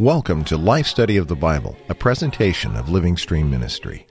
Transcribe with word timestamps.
Welcome 0.00 0.44
to 0.44 0.56
Life 0.56 0.86
Study 0.86 1.16
of 1.16 1.26
the 1.26 1.34
Bible, 1.34 1.76
a 1.88 1.94
presentation 1.94 2.76
of 2.76 2.88
Living 2.88 3.16
Stream 3.16 3.50
Ministry. 3.50 4.06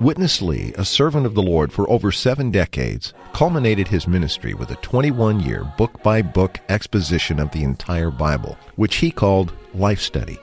Witness 0.00 0.40
Lee, 0.40 0.72
a 0.78 0.86
servant 0.86 1.26
of 1.26 1.34
the 1.34 1.42
Lord 1.42 1.70
for 1.70 1.86
over 1.90 2.10
seven 2.10 2.50
decades, 2.50 3.12
culminated 3.34 3.86
his 3.86 4.08
ministry 4.08 4.54
with 4.54 4.70
a 4.70 4.76
21 4.76 5.40
year 5.40 5.70
book 5.76 6.02
by 6.02 6.22
book 6.22 6.58
exposition 6.70 7.38
of 7.38 7.50
the 7.50 7.62
entire 7.62 8.10
Bible, 8.10 8.56
which 8.76 8.96
he 8.96 9.10
called 9.10 9.52
Life 9.74 10.00
Study. 10.00 10.38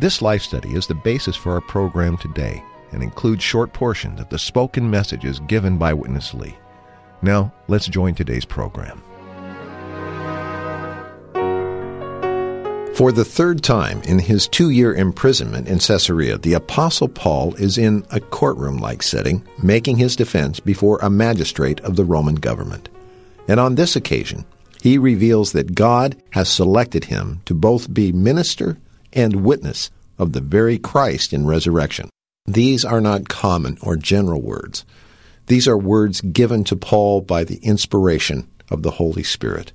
This 0.00 0.22
life 0.22 0.40
study 0.40 0.70
is 0.70 0.86
the 0.86 0.94
basis 0.94 1.36
for 1.36 1.52
our 1.52 1.60
program 1.60 2.16
today 2.16 2.64
and 2.92 3.02
includes 3.02 3.44
short 3.44 3.74
portions 3.74 4.18
of 4.18 4.30
the 4.30 4.38
spoken 4.38 4.90
messages 4.90 5.40
given 5.40 5.76
by 5.76 5.92
Witness 5.92 6.32
Lee. 6.32 6.56
Now, 7.20 7.52
let's 7.68 7.86
join 7.88 8.14
today's 8.14 8.46
program. 8.46 9.02
For 12.94 13.10
the 13.10 13.24
third 13.24 13.64
time 13.64 14.02
in 14.02 14.20
his 14.20 14.46
two 14.46 14.70
year 14.70 14.94
imprisonment 14.94 15.66
in 15.66 15.80
Caesarea, 15.80 16.38
the 16.38 16.52
Apostle 16.52 17.08
Paul 17.08 17.52
is 17.56 17.76
in 17.76 18.06
a 18.12 18.20
courtroom 18.20 18.76
like 18.76 19.02
setting, 19.02 19.44
making 19.60 19.96
his 19.96 20.14
defense 20.14 20.60
before 20.60 21.00
a 21.02 21.10
magistrate 21.10 21.80
of 21.80 21.96
the 21.96 22.04
Roman 22.04 22.36
government. 22.36 22.88
And 23.48 23.58
on 23.58 23.74
this 23.74 23.96
occasion, 23.96 24.44
he 24.80 24.96
reveals 24.96 25.50
that 25.52 25.74
God 25.74 26.22
has 26.30 26.48
selected 26.48 27.06
him 27.06 27.42
to 27.46 27.54
both 27.54 27.92
be 27.92 28.12
minister 28.12 28.78
and 29.12 29.44
witness 29.44 29.90
of 30.16 30.32
the 30.32 30.40
very 30.40 30.78
Christ 30.78 31.32
in 31.32 31.48
resurrection. 31.48 32.10
These 32.46 32.84
are 32.84 33.00
not 33.00 33.28
common 33.28 33.76
or 33.82 33.96
general 33.96 34.40
words. 34.40 34.84
These 35.48 35.66
are 35.66 35.76
words 35.76 36.20
given 36.20 36.62
to 36.62 36.76
Paul 36.76 37.22
by 37.22 37.42
the 37.42 37.56
inspiration 37.56 38.48
of 38.70 38.84
the 38.84 38.92
Holy 38.92 39.24
Spirit 39.24 39.72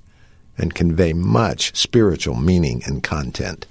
and 0.60 0.74
convey 0.74 1.12
much 1.12 1.74
spiritual 1.76 2.36
meaning 2.36 2.82
and 2.86 3.02
content. 3.02 3.66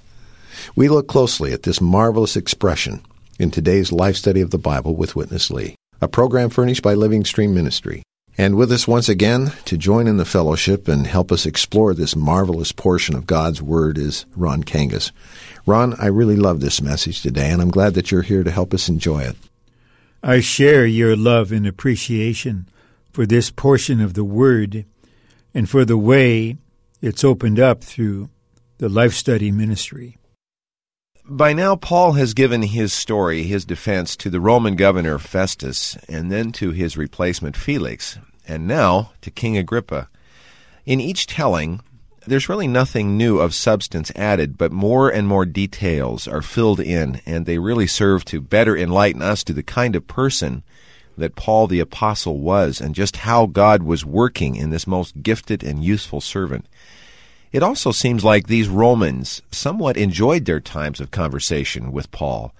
We 0.76 0.88
look 0.88 1.08
closely 1.08 1.52
at 1.52 1.62
this 1.62 1.80
marvelous 1.80 2.36
expression 2.36 3.02
in 3.38 3.50
today's 3.50 3.92
Life 3.92 4.16
Study 4.16 4.40
of 4.40 4.50
the 4.50 4.58
Bible 4.58 4.94
with 4.94 5.16
Witness 5.16 5.50
Lee, 5.50 5.76
a 6.00 6.08
program 6.08 6.50
furnished 6.50 6.82
by 6.82 6.94
Living 6.94 7.24
Stream 7.24 7.54
Ministry. 7.54 8.02
And 8.36 8.56
with 8.56 8.72
us 8.72 8.88
once 8.88 9.08
again 9.08 9.52
to 9.66 9.76
join 9.76 10.06
in 10.06 10.16
the 10.16 10.24
fellowship 10.24 10.88
and 10.88 11.06
help 11.06 11.30
us 11.32 11.46
explore 11.46 11.94
this 11.94 12.16
marvelous 12.16 12.72
portion 12.72 13.14
of 13.14 13.26
God's 13.26 13.60
Word 13.60 13.98
is 13.98 14.24
Ron 14.36 14.64
Kangas. 14.64 15.12
Ron, 15.66 15.94
I 15.98 16.06
really 16.06 16.36
love 16.36 16.60
this 16.60 16.80
message 16.80 17.20
today, 17.20 17.50
and 17.50 17.60
I'm 17.60 17.70
glad 17.70 17.94
that 17.94 18.10
you're 18.10 18.22
here 18.22 18.42
to 18.42 18.50
help 18.50 18.72
us 18.72 18.88
enjoy 18.88 19.20
it. 19.24 19.36
I 20.22 20.40
share 20.40 20.86
your 20.86 21.16
love 21.16 21.52
and 21.52 21.66
appreciation 21.66 22.66
for 23.10 23.26
this 23.26 23.50
portion 23.50 24.00
of 24.00 24.14
the 24.14 24.24
Word 24.24 24.84
and 25.54 25.68
for 25.68 25.84
the 25.84 25.98
way 25.98 26.56
it's 27.02 27.24
opened 27.24 27.58
up 27.58 27.82
through 27.82 28.28
the 28.78 28.88
Life 28.88 29.14
Study 29.14 29.50
Ministry. 29.50 30.18
By 31.24 31.52
now, 31.52 31.76
Paul 31.76 32.12
has 32.12 32.34
given 32.34 32.62
his 32.62 32.92
story, 32.92 33.44
his 33.44 33.64
defense, 33.64 34.16
to 34.16 34.30
the 34.30 34.40
Roman 34.40 34.76
governor 34.76 35.18
Festus, 35.18 35.96
and 36.08 36.30
then 36.30 36.52
to 36.52 36.70
his 36.70 36.96
replacement 36.96 37.56
Felix, 37.56 38.18
and 38.46 38.66
now 38.66 39.12
to 39.22 39.30
King 39.30 39.56
Agrippa. 39.56 40.08
In 40.84 41.00
each 41.00 41.26
telling, 41.26 41.80
there's 42.26 42.48
really 42.48 42.66
nothing 42.66 43.16
new 43.16 43.38
of 43.38 43.54
substance 43.54 44.10
added, 44.14 44.58
but 44.58 44.72
more 44.72 45.08
and 45.08 45.26
more 45.26 45.46
details 45.46 46.28
are 46.28 46.42
filled 46.42 46.80
in, 46.80 47.22
and 47.24 47.46
they 47.46 47.58
really 47.58 47.86
serve 47.86 48.24
to 48.26 48.40
better 48.40 48.76
enlighten 48.76 49.22
us 49.22 49.42
to 49.44 49.52
the 49.52 49.62
kind 49.62 49.96
of 49.96 50.06
person 50.06 50.64
that 51.16 51.36
Paul 51.36 51.66
the 51.66 51.80
Apostle 51.80 52.40
was 52.40 52.80
and 52.80 52.94
just 52.94 53.18
how 53.18 53.46
God 53.46 53.82
was 53.82 54.04
working 54.04 54.56
in 54.56 54.70
this 54.70 54.86
most 54.86 55.22
gifted 55.22 55.62
and 55.62 55.84
useful 55.84 56.20
servant. 56.20 56.66
It 57.52 57.62
also 57.62 57.90
seems 57.90 58.24
like 58.24 58.46
these 58.46 58.68
Romans 58.68 59.42
somewhat 59.50 59.96
enjoyed 59.96 60.44
their 60.44 60.60
times 60.60 61.00
of 61.00 61.10
conversation 61.10 61.90
with 61.90 62.10
Paul. 62.10 62.54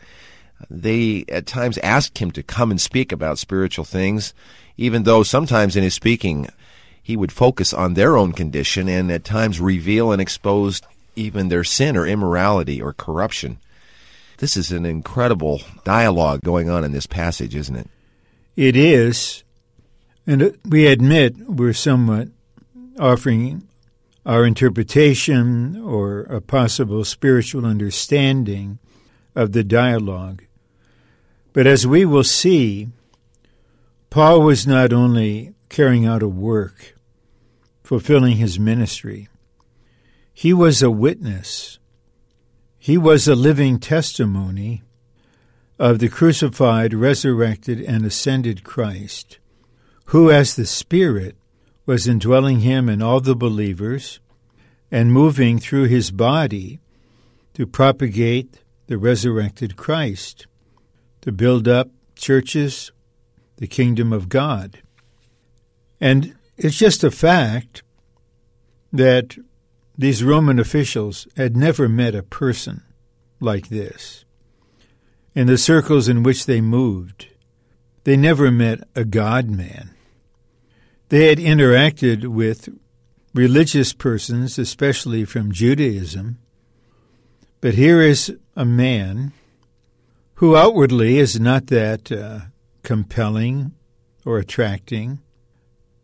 They 0.69 1.25
at 1.29 1.47
times 1.47 1.79
asked 1.79 2.19
him 2.19 2.33
to 2.33 2.43
come 2.43 2.71
and 2.71 2.81
speak 2.81 3.13
about 3.13 3.39
spiritual 3.39 3.85
things, 3.85 4.35
even 4.77 5.05
though 5.05 5.23
sometimes 5.23 5.77
in 5.77 5.85
his 5.85 5.95
speaking 5.95 6.49
he 7.03 7.17
would 7.17 7.33
focus 7.33 7.73
on 7.73 7.95
their 7.95 8.17
own 8.17 8.33
condition 8.33 8.89
and 8.89 9.11
at 9.11 9.25
times 9.25 9.61
reveal 9.61 10.13
and 10.13 10.21
expose 10.21 10.83
even 11.17 11.49
their 11.49 11.65
sin 11.65 11.97
or 11.97 12.07
immorality 12.07 12.83
or 12.83 12.93
corruption. 12.93 13.59
This 14.39 14.57
is 14.57 14.73
an 14.73 14.87
incredible 14.87 15.61
dialogue 15.85 16.43
going 16.43 16.69
on 16.69 16.85
in 16.85 16.93
this 16.93 17.07
passage, 17.07 17.55
isn't 17.55 17.77
it? 17.77 17.89
It 18.57 18.77
is. 18.77 19.45
And 20.27 20.57
we 20.65 20.87
admit 20.87 21.37
we're 21.49 21.73
somewhat 21.73 22.29
offering 22.99 23.67
our 24.27 24.45
interpretation 24.45 25.81
or 25.81 26.21
a 26.23 26.41
possible 26.41 27.05
spiritual 27.05 27.65
understanding 27.65 28.79
of 29.35 29.53
the 29.53 29.65
dialogue. 29.65 30.45
But 31.53 31.67
as 31.67 31.87
we 31.87 32.05
will 32.05 32.25
see, 32.25 32.89
Paul 34.11 34.43
was 34.43 34.67
not 34.67 34.93
only 34.93 35.55
carrying 35.69 36.07
out 36.07 36.23
a 36.23 36.29
work, 36.29 36.95
fulfilling 37.83 38.37
his 38.37 38.59
ministry, 38.59 39.29
he 40.33 40.53
was 40.53 40.83
a 40.83 40.91
witness. 40.91 41.79
He 42.79 42.97
was 42.97 43.29
a 43.29 43.35
living 43.35 43.79
testimony 43.79 44.83
of 45.79 45.99
the 45.99 46.09
crucified, 46.09 46.93
resurrected, 46.93 47.81
and 47.81 48.05
ascended 48.05 48.65
Christ, 48.65 49.39
who, 50.07 50.31
as 50.31 50.55
the 50.57 50.67
Spirit, 50.67 51.37
was 51.91 52.07
indwelling 52.07 52.61
him 52.61 52.89
and 52.89 53.03
all 53.03 53.21
the 53.21 53.35
believers 53.35 54.21
and 54.93 55.13
moving 55.13 55.59
through 55.59 55.87
his 55.87 56.13
body 56.13 56.79
to 57.53 57.67
propagate 57.67 58.61
the 58.87 58.97
resurrected 58.97 59.75
Christ, 59.75 60.47
to 61.21 61.33
build 61.33 61.67
up 61.67 61.89
churches, 62.15 62.93
the 63.57 63.67
kingdom 63.67 64.13
of 64.13 64.29
God. 64.29 64.83
And 66.01 66.37
it's 66.57 66.79
just 66.79 67.03
a 67.03 67.11
fact 67.11 67.83
that 68.93 69.37
these 69.99 70.23
Roman 70.23 70.61
officials 70.61 71.27
had 71.37 71.57
never 71.57 71.89
met 71.89 72.15
a 72.15 72.23
person 72.23 72.85
like 73.41 73.69
this. 73.69 74.25
In 75.35 75.49
the 75.49 75.59
circles 75.59 76.09
in 76.09 76.23
which 76.23 76.47
they 76.47 76.61
moved, 76.61 77.27
they 78.05 78.17
never 78.17 78.53
met 78.53 78.79
a 78.95 79.05
God 79.05 79.51
man. 79.51 79.97
They 81.11 81.27
had 81.27 81.39
interacted 81.39 82.27
with 82.27 82.69
religious 83.35 83.93
persons, 83.93 84.61
especially 84.61 85.25
from 85.25 85.51
Judaism, 85.51 86.39
but 87.61 87.75
here 87.75 88.01
is 88.01 88.33
a 88.55 88.65
man 88.65 89.33
who 90.35 90.57
outwardly 90.57 91.19
is 91.19 91.41
not 91.41 91.67
that 91.67 92.13
uh, 92.13 92.41
compelling 92.85 93.73
or 94.25 94.39
attracting, 94.39 95.19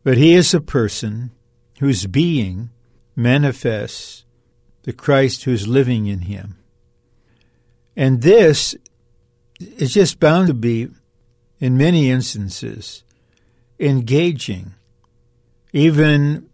but 0.02 0.18
he 0.18 0.34
is 0.34 0.52
a 0.52 0.60
person 0.60 1.30
whose 1.78 2.08
being 2.08 2.70
manifests 3.14 4.24
the 4.82 4.92
Christ 4.92 5.44
who's 5.44 5.68
living 5.68 6.06
in 6.06 6.22
him. 6.22 6.58
And 7.94 8.22
this 8.22 8.74
is 9.60 9.94
just 9.94 10.18
bound 10.18 10.48
to 10.48 10.54
be, 10.54 10.88
in 11.60 11.76
many 11.76 12.10
instances, 12.10 13.04
engaging 13.78 14.74
even 15.76 16.48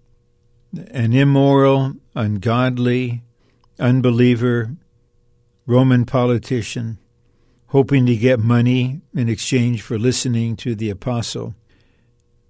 an 0.90 1.12
immoral, 1.12 1.92
ungodly, 2.12 3.22
unbeliever, 3.78 4.74
Roman 5.64 6.04
politician, 6.04 6.98
hoping 7.68 8.04
to 8.06 8.16
get 8.16 8.40
money 8.40 9.00
in 9.14 9.28
exchange 9.28 9.80
for 9.80 9.96
listening 9.96 10.56
to 10.56 10.74
the 10.74 10.90
apostle, 10.90 11.54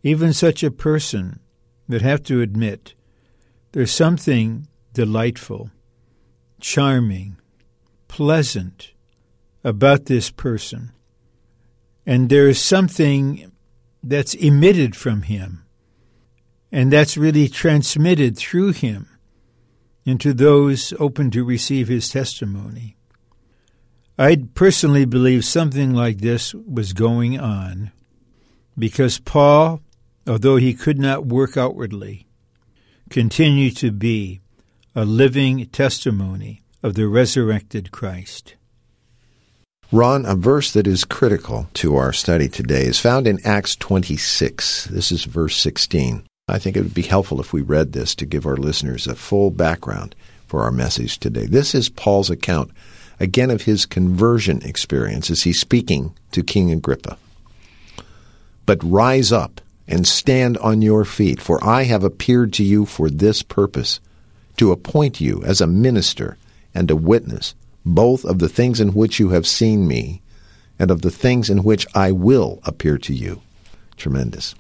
even 0.02 0.32
such 0.32 0.62
a 0.62 0.70
person 0.70 1.40
would 1.88 2.00
have 2.00 2.22
to 2.22 2.40
admit 2.40 2.94
there's 3.72 3.92
something 3.92 4.66
delightful, 4.94 5.70
charming, 6.58 7.36
pleasant 8.08 8.92
about 9.62 10.06
this 10.06 10.30
person. 10.30 10.90
And 12.06 12.30
there 12.30 12.48
is 12.48 12.58
something 12.58 13.52
that's 14.02 14.32
emitted 14.32 14.96
from 14.96 15.22
him 15.22 15.61
and 16.72 16.90
that's 16.90 17.18
really 17.18 17.48
transmitted 17.48 18.36
through 18.36 18.72
him 18.72 19.06
into 20.04 20.32
those 20.32 20.94
open 20.98 21.30
to 21.30 21.44
receive 21.44 21.86
his 21.86 22.08
testimony. 22.08 22.96
I 24.18 24.44
personally 24.54 25.04
believe 25.04 25.44
something 25.44 25.92
like 25.92 26.18
this 26.18 26.54
was 26.54 26.94
going 26.94 27.38
on 27.38 27.92
because 28.78 29.18
Paul, 29.18 29.80
although 30.26 30.56
he 30.56 30.74
could 30.74 30.98
not 30.98 31.26
work 31.26 31.56
outwardly, 31.56 32.26
continued 33.10 33.76
to 33.76 33.92
be 33.92 34.40
a 34.94 35.04
living 35.04 35.66
testimony 35.66 36.62
of 36.82 36.94
the 36.94 37.06
resurrected 37.06 37.90
Christ. 37.90 38.56
Ron, 39.90 40.24
a 40.24 40.34
verse 40.34 40.72
that 40.72 40.86
is 40.86 41.04
critical 41.04 41.68
to 41.74 41.96
our 41.96 42.14
study 42.14 42.48
today 42.48 42.84
is 42.86 42.98
found 42.98 43.26
in 43.26 43.38
Acts 43.44 43.76
26. 43.76 44.86
This 44.86 45.12
is 45.12 45.24
verse 45.24 45.56
16. 45.56 46.24
I 46.52 46.58
think 46.58 46.76
it 46.76 46.82
would 46.82 46.92
be 46.92 47.00
helpful 47.00 47.40
if 47.40 47.54
we 47.54 47.62
read 47.62 47.92
this 47.92 48.14
to 48.16 48.26
give 48.26 48.44
our 48.44 48.58
listeners 48.58 49.06
a 49.06 49.14
full 49.14 49.50
background 49.50 50.14
for 50.46 50.62
our 50.62 50.70
message 50.70 51.18
today. 51.18 51.46
This 51.46 51.74
is 51.74 51.88
Paul's 51.88 52.28
account, 52.28 52.72
again, 53.18 53.50
of 53.50 53.62
his 53.62 53.86
conversion 53.86 54.60
experience 54.60 55.30
as 55.30 55.44
he's 55.44 55.58
speaking 55.58 56.14
to 56.32 56.42
King 56.42 56.70
Agrippa. 56.70 57.16
But 58.66 58.84
rise 58.84 59.32
up 59.32 59.62
and 59.88 60.06
stand 60.06 60.58
on 60.58 60.82
your 60.82 61.06
feet, 61.06 61.40
for 61.40 61.58
I 61.64 61.84
have 61.84 62.04
appeared 62.04 62.52
to 62.54 62.64
you 62.64 62.84
for 62.84 63.08
this 63.08 63.42
purpose, 63.42 63.98
to 64.58 64.72
appoint 64.72 65.22
you 65.22 65.42
as 65.44 65.62
a 65.62 65.66
minister 65.66 66.36
and 66.74 66.90
a 66.90 66.96
witness, 66.96 67.54
both 67.86 68.26
of 68.26 68.40
the 68.40 68.50
things 68.50 68.78
in 68.78 68.92
which 68.92 69.18
you 69.18 69.30
have 69.30 69.46
seen 69.46 69.88
me 69.88 70.20
and 70.78 70.90
of 70.90 71.00
the 71.00 71.10
things 71.10 71.48
in 71.48 71.62
which 71.62 71.86
I 71.94 72.12
will 72.12 72.60
appear 72.64 72.98
to 72.98 73.14
you. 73.14 73.40
Tremendous. 73.96 74.54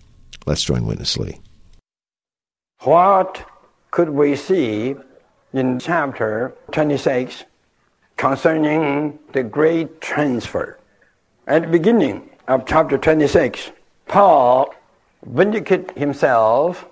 Let's 0.46 0.64
join 0.64 0.86
Witness 0.86 1.18
Lee. 1.18 1.38
What 2.84 3.48
could 3.92 4.10
we 4.10 4.34
see 4.34 4.96
in 5.52 5.78
chapter 5.78 6.52
26 6.72 7.44
concerning 8.16 9.20
the 9.32 9.44
great 9.44 10.00
transfer? 10.00 10.80
At 11.46 11.62
the 11.62 11.68
beginning 11.68 12.30
of 12.48 12.66
chapter 12.66 12.98
26, 12.98 13.70
Paul 14.08 14.74
vindicated 15.24 15.92
himself 15.96 16.86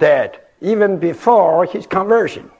that 0.00 0.50
even 0.60 0.98
before 0.98 1.66
his 1.66 1.86
conversion, 1.86 2.50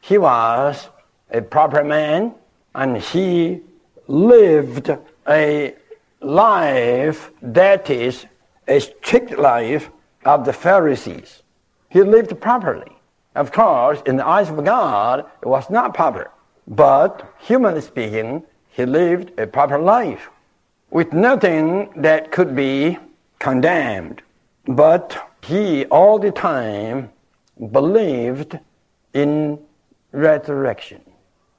he 0.00 0.16
was 0.16 0.88
a 1.30 1.42
proper 1.42 1.84
man 1.84 2.34
and 2.74 2.96
he 2.96 3.60
lived 4.06 4.96
a 5.28 5.74
life 6.22 7.30
that 7.42 7.90
is 7.90 8.24
a 8.66 8.80
strict 8.80 9.36
life 9.36 9.90
of 10.24 10.46
the 10.46 10.54
Pharisees. 10.54 11.42
He 11.94 12.02
lived 12.02 12.40
properly. 12.40 12.90
Of 13.36 13.52
course, 13.52 14.02
in 14.04 14.16
the 14.16 14.26
eyes 14.26 14.50
of 14.50 14.64
God, 14.64 15.26
it 15.40 15.46
was 15.46 15.70
not 15.70 15.94
proper. 15.94 16.32
But 16.66 17.32
humanly 17.38 17.82
speaking, 17.82 18.42
he 18.68 18.84
lived 18.84 19.38
a 19.38 19.46
proper 19.46 19.78
life 19.78 20.28
with 20.90 21.12
nothing 21.12 21.92
that 21.94 22.32
could 22.32 22.56
be 22.56 22.98
condemned. 23.38 24.22
But 24.66 25.16
he 25.44 25.84
all 25.84 26.18
the 26.18 26.32
time 26.32 27.10
believed 27.70 28.58
in 29.12 29.60
resurrection 30.10 31.00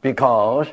because 0.02 0.68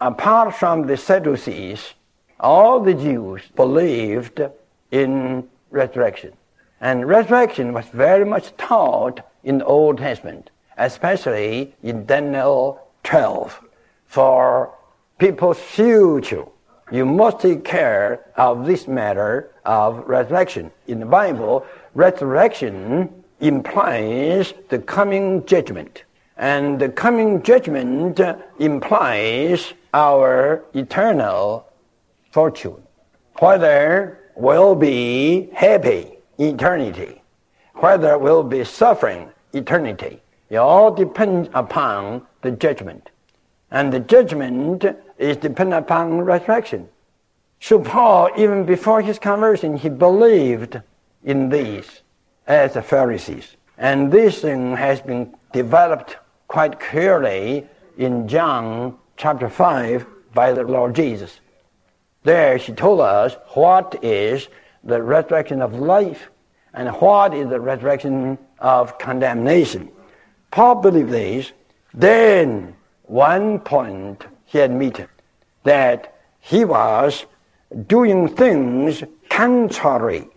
apart 0.00 0.56
from 0.56 0.88
the 0.88 0.96
Sadducees, 0.96 1.94
all 2.40 2.80
the 2.80 2.94
Jews 2.94 3.42
believed 3.54 4.42
in 4.90 5.48
resurrection. 5.70 6.32
And 6.84 7.08
resurrection 7.08 7.72
was 7.72 7.86
very 7.86 8.26
much 8.26 8.54
taught 8.58 9.26
in 9.42 9.56
the 9.56 9.64
Old 9.64 9.96
Testament, 9.96 10.50
especially 10.76 11.74
in 11.82 12.04
Daniel 12.04 12.78
12. 13.04 13.58
For 14.04 14.70
people's 15.18 15.58
future, 15.58 16.44
you 16.92 17.06
must 17.06 17.40
take 17.40 17.64
care 17.64 18.26
of 18.36 18.66
this 18.66 18.86
matter 18.86 19.50
of 19.64 20.06
resurrection. 20.06 20.70
In 20.86 21.00
the 21.00 21.06
Bible, 21.06 21.64
resurrection 21.94 23.24
implies 23.40 24.52
the 24.68 24.78
coming 24.78 25.46
judgment. 25.46 26.04
And 26.36 26.78
the 26.78 26.90
coming 26.90 27.42
judgment 27.42 28.20
implies 28.58 29.72
our 29.94 30.62
eternal 30.74 31.66
fortune. 32.30 32.82
Whether 33.38 34.20
we'll 34.36 34.74
be 34.74 35.48
happy 35.54 36.13
eternity, 36.38 37.22
whether 37.74 38.12
it 38.12 38.20
will 38.20 38.42
be 38.42 38.64
suffering 38.64 39.30
eternity, 39.52 40.20
it 40.50 40.56
all 40.56 40.92
depends 40.92 41.48
upon 41.54 42.26
the 42.42 42.50
judgment. 42.50 43.10
And 43.70 43.92
the 43.92 44.00
judgment 44.00 44.84
is 45.18 45.36
dependent 45.36 45.84
upon 45.84 46.20
resurrection. 46.20 46.88
So 47.60 47.78
Paul, 47.78 48.30
even 48.36 48.64
before 48.64 49.00
his 49.00 49.18
conversion, 49.18 49.76
he 49.76 49.88
believed 49.88 50.80
in 51.24 51.48
these 51.48 52.02
as 52.46 52.74
the 52.74 52.82
Pharisees. 52.82 53.56
And 53.78 54.12
this 54.12 54.42
thing 54.42 54.76
has 54.76 55.00
been 55.00 55.34
developed 55.52 56.18
quite 56.46 56.78
clearly 56.78 57.66
in 57.96 58.28
John 58.28 58.98
chapter 59.16 59.48
5 59.48 60.06
by 60.34 60.52
the 60.52 60.64
Lord 60.64 60.94
Jesus. 60.94 61.40
There 62.22 62.58
she 62.58 62.72
told 62.72 63.00
us 63.00 63.36
what 63.54 63.98
is 64.02 64.48
the 64.84 65.02
resurrection 65.02 65.62
of 65.62 65.74
life 65.74 66.30
and 66.74 66.88
what 66.88 67.34
is 67.34 67.48
the 67.48 67.60
resurrection 67.60 68.38
of 68.58 68.98
condemnation. 68.98 69.90
Paul 70.50 70.76
believed 70.76 71.10
this. 71.10 71.52
Then 71.92 72.74
one 73.04 73.60
point 73.60 74.24
he 74.44 74.60
admitted 74.60 75.08
that 75.62 76.14
he 76.40 76.64
was 76.64 77.26
doing 77.86 78.28
things 78.28 79.02
contrary 79.28 80.28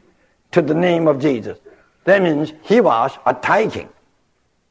to 0.52 0.62
the 0.62 0.74
name 0.74 1.08
of 1.08 1.22
Jesus. 1.22 1.58
That 2.06 2.22
means 2.22 2.54
he 2.64 2.80
was 2.80 3.12
attacking, 3.26 3.90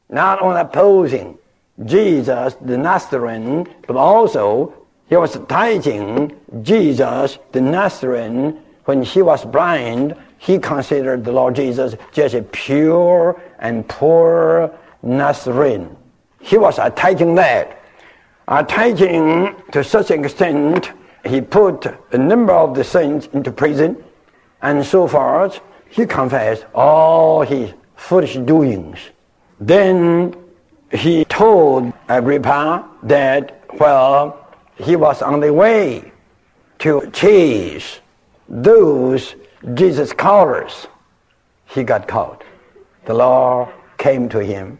not 0.09 0.41
only 0.41 0.61
opposing 0.61 1.37
Jesus 1.85 2.55
the 2.59 2.77
Nazarene, 2.77 3.67
but 3.85 3.95
also 3.95 4.73
he 5.07 5.15
was 5.15 5.35
attacking 5.35 6.35
Jesus 6.63 7.37
the 7.51 7.61
Nazarene 7.61 8.59
when 8.87 9.03
he 9.03 9.21
was 9.21 9.43
blind. 9.43 10.15
He 10.39 10.59
considered 10.59 11.25
the 11.25 11.31
Lord 11.31 11.55
Jesus 11.55 11.95
just 12.13 12.33
a 12.35 12.41
pure 12.41 13.41
and 13.59 13.87
poor 13.87 14.71
Nazarene. 15.03 15.95
He 16.39 16.57
was 16.57 16.79
attacking 16.79 17.35
that. 17.35 17.83
Attacking 18.47 19.55
to 19.73 19.83
such 19.83 20.11
extent, 20.11 20.91
he 21.25 21.41
put 21.41 21.85
a 22.13 22.17
number 22.17 22.53
of 22.53 22.75
the 22.75 22.83
saints 22.83 23.27
into 23.33 23.51
prison, 23.51 24.01
and 24.61 24.85
so 24.85 25.05
forth. 25.07 25.59
He 25.89 26.05
confessed 26.05 26.65
all 26.73 27.41
his 27.41 27.73
foolish 27.95 28.35
doings. 28.35 28.99
Then 29.59 30.33
he 30.91 31.25
told 31.25 31.91
Agrippa 32.07 32.87
that, 33.03 33.65
well, 33.79 34.47
he 34.77 34.95
was 34.95 35.21
on 35.21 35.41
the 35.41 35.51
way 35.51 36.11
to 36.79 37.09
chase 37.11 37.99
those 38.47 39.35
Jesus 39.73 40.13
callers. 40.13 40.87
He 41.65 41.83
got 41.83 42.07
caught. 42.07 42.43
The 43.05 43.13
Lord 43.13 43.69
came 43.97 44.29
to 44.29 44.43
him, 44.43 44.79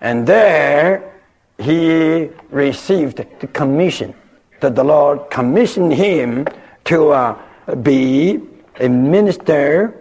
and 0.00 0.26
there 0.26 1.12
he 1.58 2.30
received 2.50 3.16
the 3.40 3.46
commission 3.48 4.14
that 4.60 4.74
the 4.74 4.84
Lord 4.84 5.30
commissioned 5.30 5.92
him 5.92 6.46
to 6.84 7.10
uh, 7.10 7.38
be 7.82 8.40
a 8.78 8.88
minister 8.88 9.94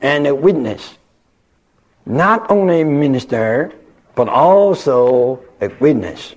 and 0.00 0.26
a 0.26 0.34
witness. 0.34 0.96
Not 2.06 2.50
only 2.50 2.80
a 2.80 2.84
minister, 2.84 3.72
but 4.14 4.28
also 4.28 5.42
a 5.60 5.68
witness. 5.80 6.34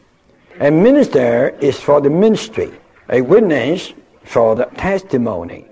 A 0.59 0.69
minister 0.69 1.49
is 1.61 1.79
for 1.79 2.01
the 2.01 2.09
ministry, 2.09 2.71
a 3.09 3.21
witness 3.21 3.93
for 4.23 4.55
the 4.55 4.65
testimony. 4.65 5.65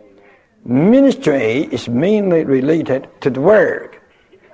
Ministry 0.65 1.67
is 1.71 1.87
mainly 1.87 2.43
related 2.43 3.07
to 3.21 3.29
the 3.29 3.39
work, 3.39 4.01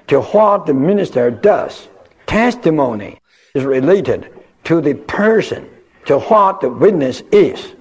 to 0.07 0.21
what 0.21 0.65
the 0.65 0.73
minister 0.73 1.31
does. 1.31 1.87
Testimony 2.27 3.19
is 3.53 3.63
related 3.63 4.31
to 4.65 4.81
the 4.81 4.93
person, 4.93 5.69
to 6.05 6.19
what 6.19 6.61
the 6.61 6.69
witness 6.69 7.21
is. 7.31 7.73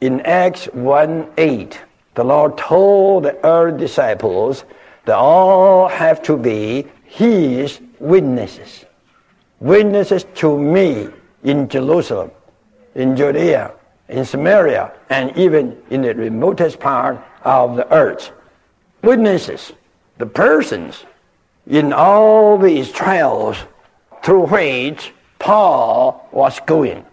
In 0.00 0.20
Acts 0.22 0.66
1 0.66 1.32
8, 1.38 1.80
the 2.14 2.24
Lord 2.24 2.58
told 2.58 3.24
the 3.24 3.42
early 3.44 3.78
disciples 3.78 4.64
they 5.04 5.12
all 5.12 5.88
have 5.88 6.22
to 6.24 6.36
be 6.36 6.86
His 7.04 7.80
witnesses. 7.98 8.84
Witnesses 9.60 10.24
to 10.34 10.58
me 10.58 11.08
in 11.42 11.68
Jerusalem, 11.68 12.30
in 12.94 13.16
Judea, 13.16 13.72
in 14.12 14.26
Samaria, 14.26 14.92
and 15.08 15.34
even 15.36 15.76
in 15.88 16.02
the 16.02 16.14
remotest 16.14 16.78
part 16.78 17.18
of 17.44 17.76
the 17.76 17.90
earth. 17.92 18.30
Witnesses, 19.02 19.72
the 20.18 20.26
persons 20.26 21.04
in 21.66 21.92
all 21.92 22.58
these 22.58 22.92
trials 22.92 23.56
through 24.22 24.46
which 24.46 25.12
Paul 25.38 26.28
was 26.30 26.60
going. 26.66 27.04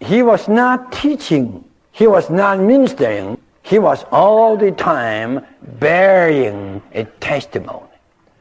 He 0.00 0.22
was 0.22 0.48
not 0.48 0.92
teaching, 0.92 1.64
he 1.92 2.06
was 2.06 2.28
not 2.28 2.58
ministering, 2.58 3.38
he 3.62 3.78
was 3.78 4.04
all 4.10 4.56
the 4.56 4.72
time 4.72 5.46
bearing 5.78 6.82
a 6.92 7.04
testimony. 7.20 7.86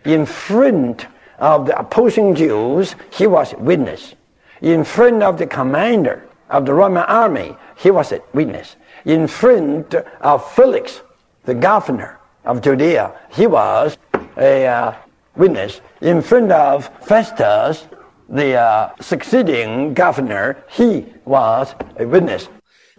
In 0.06 0.26
front 0.26 1.06
of 1.38 1.68
the 1.68 1.78
opposing 1.80 2.34
Jews, 2.34 2.96
he 3.12 3.28
was 3.28 3.54
witness. 3.60 4.16
In 4.62 4.84
front 4.84 5.22
of 5.22 5.38
the 5.38 5.46
commander 5.46 6.27
of 6.50 6.66
the 6.66 6.74
Roman 6.74 7.04
army, 7.04 7.56
he 7.78 7.92
was 7.92 8.12
a 8.12 8.22
witness. 8.34 8.76
In 9.06 9.28
front 9.28 9.96
of 10.22 10.52
Felix, 10.54 11.02
the 11.46 11.54
governor 11.54 12.20
of 12.46 12.62
Judea, 12.62 13.14
he 13.32 13.48
was 13.48 13.98
a 14.38 14.66
uh, 14.66 14.96
witness. 15.36 15.82
In 16.02 16.22
front 16.22 16.52
of 16.52 16.90
Festus, 17.06 17.88
the 18.30 18.56
uh, 18.56 18.92
succeeding 19.00 19.94
governor, 19.94 20.64
he 20.70 21.06
was 21.26 21.74
a 21.98 22.06
witness. 22.06 22.50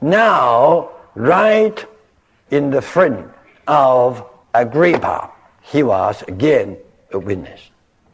Now, 0.01 0.91
right 1.15 1.85
in 2.51 2.71
the 2.71 2.81
front 2.81 3.29
of 3.67 4.25
Agrippa, 4.55 5.31
he 5.61 5.83
was 5.83 6.23
again 6.23 6.77
a 7.13 7.19
witness. 7.19 7.61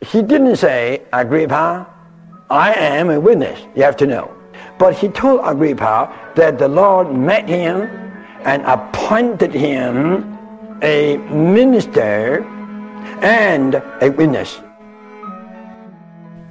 He 0.01 0.23
didn't 0.23 0.57
say, 0.57 1.03
Agrippa, 1.13 1.87
I 2.51 2.75
am 2.75 3.11
a 3.11 3.21
witness, 3.21 3.61
you 3.75 3.83
have 3.83 3.97
to 3.99 4.07
know. 4.07 4.35
But 4.79 4.95
he 4.95 5.09
told 5.09 5.41
Agrippa 5.45 6.33
that 6.37 6.59
the 6.59 6.69
Lord 6.69 7.13
met 7.15 7.49
him 7.49 7.83
and 8.45 8.63
appointed 8.63 9.55
him 9.55 10.39
a 10.83 11.17
minister 11.29 12.45
and 13.23 13.77
a 14.01 14.11
witness. 14.11 14.61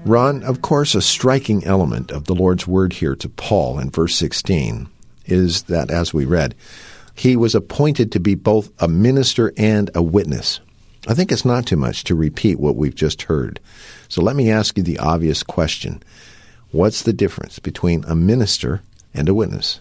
Ron, 0.05 0.43
of 0.43 0.61
course, 0.61 0.95
a 0.95 1.01
striking 1.01 1.63
element 1.63 2.11
of 2.11 2.25
the 2.25 2.35
Lord's 2.35 2.67
word 2.67 2.93
here 2.93 3.15
to 3.15 3.29
Paul 3.29 3.79
in 3.79 3.89
verse 3.89 4.15
16 4.15 4.89
is 5.25 5.63
that, 5.63 5.89
as 5.89 6.13
we 6.13 6.25
read, 6.25 6.55
he 7.15 7.37
was 7.37 7.55
appointed 7.55 8.11
to 8.11 8.19
be 8.19 8.35
both 8.35 8.69
a 8.79 8.87
minister 8.87 9.53
and 9.55 9.89
a 9.95 10.01
witness. 10.01 10.59
I 11.07 11.13
think 11.13 11.31
it's 11.31 11.45
not 11.45 11.65
too 11.65 11.77
much 11.77 12.03
to 12.05 12.15
repeat 12.15 12.59
what 12.59 12.75
we've 12.75 12.95
just 12.95 13.23
heard. 13.23 13.59
So 14.09 14.21
let 14.21 14.35
me 14.35 14.49
ask 14.49 14.77
you 14.77 14.83
the 14.83 14.99
obvious 14.99 15.43
question 15.43 16.01
What's 16.73 17.03
the 17.03 17.13
difference 17.13 17.59
between 17.59 18.03
a 18.05 18.15
minister 18.15 18.81
and 19.13 19.29
a 19.29 19.33
witness? 19.35 19.79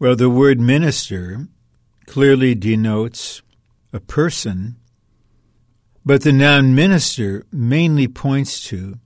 Well, 0.00 0.16
the 0.16 0.28
word 0.28 0.58
minister 0.58 1.46
clearly 2.04 2.56
denotes 2.56 3.42
a 3.92 4.00
person, 4.00 4.74
but 6.04 6.22
the 6.22 6.32
noun 6.32 6.74
minister 6.74 7.46
mainly 7.52 8.08
points 8.08 8.60
to 8.64 8.98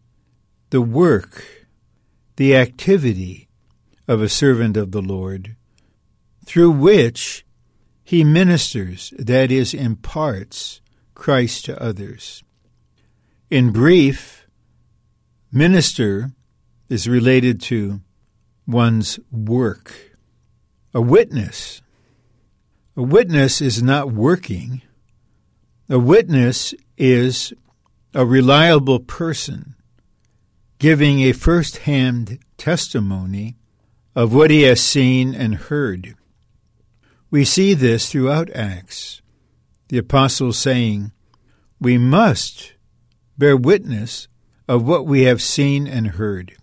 the 0.70 0.80
work, 0.80 1.44
the 2.36 2.56
activity 2.56 3.48
of 4.08 4.22
a 4.22 4.28
servant 4.30 4.78
of 4.78 4.92
the 4.92 5.02
Lord, 5.02 5.56
through 6.46 6.70
which 6.70 7.44
he 8.02 8.24
ministers, 8.24 9.12
that 9.18 9.52
is, 9.52 9.74
imparts 9.74 10.80
Christ 11.14 11.66
to 11.66 11.82
others. 11.82 12.42
In 13.50 13.72
brief, 13.72 14.46
minister 15.52 16.30
is 16.88 17.08
related 17.08 17.60
to 17.60 18.00
one's 18.66 19.18
work. 19.30 20.16
A 20.94 21.00
witness. 21.00 21.82
A 22.96 23.02
witness 23.02 23.60
is 23.60 23.82
not 23.82 24.12
working. 24.12 24.82
A 25.88 25.98
witness 25.98 26.74
is 26.96 27.52
a 28.14 28.24
reliable 28.24 29.00
person 29.00 29.74
giving 30.78 31.20
a 31.20 31.32
first 31.32 31.78
hand 31.78 32.38
testimony 32.56 33.56
of 34.14 34.34
what 34.34 34.50
he 34.50 34.62
has 34.62 34.80
seen 34.80 35.34
and 35.34 35.54
heard. 35.54 36.14
We 37.30 37.44
see 37.44 37.74
this 37.74 38.10
throughout 38.10 38.54
Acts, 38.54 39.20
the 39.88 39.98
apostles 39.98 40.58
saying, 40.58 41.12
We 41.80 41.98
must 41.98 42.74
bear 43.36 43.56
witness 43.56 44.28
of 44.68 44.86
what 44.86 45.06
we 45.06 45.22
have 45.22 45.42
seen 45.42 45.86
and 45.86 46.08
heard. 46.08 46.56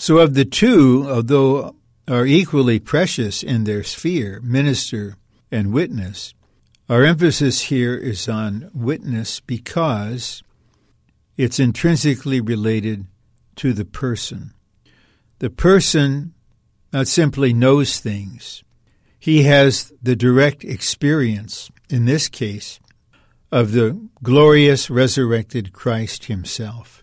So, 0.00 0.18
of 0.18 0.34
the 0.34 0.44
two, 0.44 1.06
although 1.08 1.74
are 2.06 2.24
equally 2.24 2.78
precious 2.78 3.42
in 3.42 3.64
their 3.64 3.82
sphere, 3.82 4.40
minister 4.42 5.16
and 5.50 5.72
witness, 5.72 6.34
our 6.88 7.04
emphasis 7.04 7.62
here 7.62 7.96
is 7.96 8.28
on 8.28 8.70
witness 8.72 9.40
because 9.40 10.42
it's 11.36 11.58
intrinsically 11.58 12.40
related 12.40 13.06
to 13.56 13.72
the 13.72 13.84
person. 13.84 14.54
The 15.40 15.50
person 15.50 16.32
not 16.92 17.08
simply 17.08 17.52
knows 17.52 17.98
things, 17.98 18.62
he 19.18 19.42
has 19.42 19.92
the 20.00 20.14
direct 20.14 20.64
experience, 20.64 21.70
in 21.90 22.04
this 22.04 22.28
case, 22.28 22.78
of 23.50 23.72
the 23.72 24.08
glorious 24.22 24.88
resurrected 24.88 25.72
Christ 25.72 26.26
himself. 26.26 27.02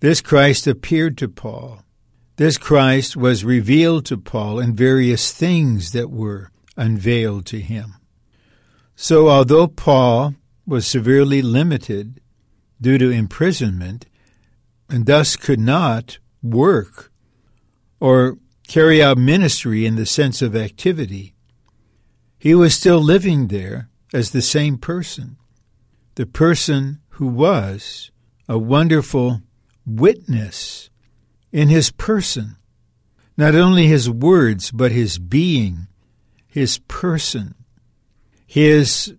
This 0.00 0.22
Christ 0.22 0.66
appeared 0.66 1.18
to 1.18 1.28
Paul 1.28 1.84
this 2.38 2.56
Christ 2.56 3.16
was 3.16 3.44
revealed 3.44 4.06
to 4.06 4.16
Paul 4.16 4.60
in 4.60 4.76
various 4.76 5.32
things 5.32 5.90
that 5.90 6.08
were 6.08 6.52
unveiled 6.76 7.46
to 7.46 7.60
him. 7.60 7.96
So, 8.94 9.28
although 9.28 9.66
Paul 9.66 10.36
was 10.64 10.86
severely 10.86 11.42
limited 11.42 12.20
due 12.80 12.96
to 12.96 13.10
imprisonment 13.10 14.06
and 14.88 15.04
thus 15.04 15.34
could 15.34 15.58
not 15.58 16.18
work 16.40 17.10
or 17.98 18.38
carry 18.68 19.02
out 19.02 19.18
ministry 19.18 19.84
in 19.84 19.96
the 19.96 20.06
sense 20.06 20.40
of 20.40 20.54
activity, 20.54 21.34
he 22.38 22.54
was 22.54 22.72
still 22.72 23.00
living 23.00 23.48
there 23.48 23.88
as 24.14 24.30
the 24.30 24.42
same 24.42 24.78
person, 24.78 25.38
the 26.14 26.26
person 26.26 27.00
who 27.10 27.26
was 27.26 28.12
a 28.48 28.58
wonderful 28.58 29.42
witness 29.84 30.87
in 31.52 31.68
his 31.68 31.90
person, 31.90 32.56
not 33.36 33.54
only 33.54 33.86
his 33.86 34.10
words, 34.10 34.70
but 34.70 34.92
his 34.92 35.18
being, 35.18 35.88
his 36.46 36.78
person, 36.88 37.54
his 38.46 39.14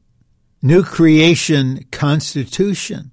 new 0.62 0.84
creation 0.84 1.86
constitution. 1.92 3.12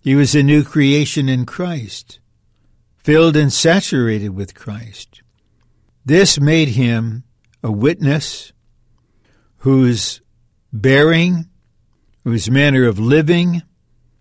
He 0.00 0.14
was 0.14 0.34
a 0.34 0.42
new 0.42 0.64
creation 0.64 1.28
in 1.28 1.46
Christ, 1.46 2.20
filled 2.96 3.36
and 3.36 3.52
saturated 3.52 4.30
with 4.30 4.54
Christ. 4.54 5.22
This 6.04 6.38
made 6.38 6.68
him 6.68 7.24
a 7.62 7.72
witness 7.72 8.52
whose 9.58 10.20
bearing, 10.72 11.48
whose 12.24 12.50
manner 12.50 12.86
of 12.86 12.98
living, 12.98 13.62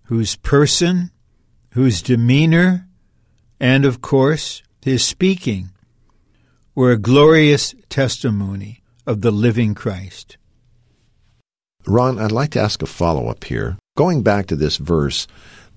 whose 0.04 0.36
person, 0.36 1.12
whose 1.72 2.02
demeanor, 2.02 2.88
and, 3.60 3.86
of 3.86 4.02
course, 4.02 4.62
his 4.82 5.04
speaking 5.04 5.70
were 6.76 6.92
a 6.92 6.98
glorious 6.98 7.74
testimony 7.90 8.82
of 9.08 9.22
the 9.22 9.32
living 9.32 9.74
Christ. 9.74 10.38
Ron, 11.88 12.20
I'd 12.20 12.32
like 12.32 12.52
to 12.52 12.60
ask 12.60 12.82
a 12.82 12.88
follow 12.88 13.28
up 13.28 13.44
here. 13.44 13.78
Going 13.96 14.24
back 14.24 14.48
to 14.48 14.56
this 14.56 14.78
verse, 14.78 15.28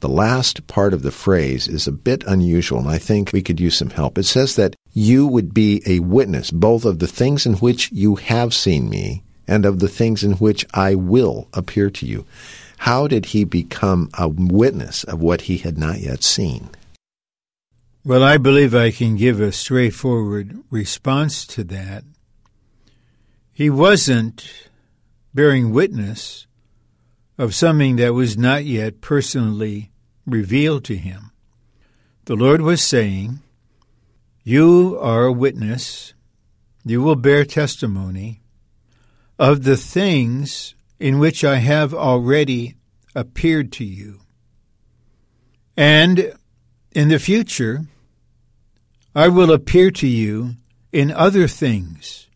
the 0.00 0.08
last 0.08 0.66
part 0.66 0.94
of 0.94 1.02
the 1.02 1.10
phrase 1.10 1.68
is 1.68 1.86
a 1.86 1.92
bit 1.92 2.24
unusual, 2.24 2.78
and 2.78 2.88
I 2.88 2.98
think 2.98 3.32
we 3.32 3.42
could 3.42 3.60
use 3.60 3.76
some 3.76 3.90
help. 3.90 4.16
It 4.16 4.24
says 4.24 4.56
that 4.56 4.74
you 4.92 5.26
would 5.26 5.52
be 5.52 5.82
a 5.86 6.00
witness 6.00 6.50
both 6.50 6.84
of 6.84 6.98
the 6.98 7.06
things 7.06 7.46
in 7.46 7.54
which 7.54 7.92
you 7.92 8.16
have 8.16 8.54
seen 8.54 8.88
me 8.88 9.22
and 9.46 9.64
of 9.64 9.80
the 9.80 9.88
things 9.88 10.24
in 10.24 10.32
which 10.32 10.66
I 10.72 10.94
will 10.94 11.48
appear 11.52 11.90
to 11.90 12.06
you. 12.06 12.26
How 12.78 13.08
did 13.08 13.26
he 13.26 13.44
become 13.44 14.10
a 14.14 14.28
witness 14.28 15.04
of 15.04 15.20
what 15.20 15.42
he 15.42 15.58
had 15.58 15.78
not 15.78 15.98
yet 15.98 16.22
seen? 16.22 16.70
Well, 18.08 18.22
I 18.22 18.38
believe 18.38 18.74
I 18.74 18.90
can 18.90 19.16
give 19.16 19.38
a 19.38 19.52
straightforward 19.52 20.60
response 20.70 21.46
to 21.48 21.62
that. 21.64 22.04
He 23.52 23.68
wasn't 23.68 24.50
bearing 25.34 25.74
witness 25.74 26.46
of 27.36 27.54
something 27.54 27.96
that 27.96 28.14
was 28.14 28.38
not 28.38 28.64
yet 28.64 29.02
personally 29.02 29.90
revealed 30.24 30.86
to 30.86 30.96
him. 30.96 31.32
The 32.24 32.34
Lord 32.34 32.62
was 32.62 32.82
saying, 32.82 33.40
You 34.42 34.98
are 35.02 35.26
a 35.26 35.32
witness, 35.32 36.14
you 36.86 37.02
will 37.02 37.14
bear 37.14 37.44
testimony 37.44 38.40
of 39.38 39.64
the 39.64 39.76
things 39.76 40.74
in 40.98 41.18
which 41.18 41.44
I 41.44 41.56
have 41.56 41.92
already 41.92 42.76
appeared 43.14 43.70
to 43.72 43.84
you. 43.84 44.20
And 45.76 46.32
in 46.92 47.08
the 47.08 47.18
future, 47.18 47.84
I 49.14 49.28
will 49.28 49.52
appear 49.52 49.90
to 49.92 50.06
you 50.06 50.54
in 50.92 51.10
other 51.10 51.48
things. 51.48 52.28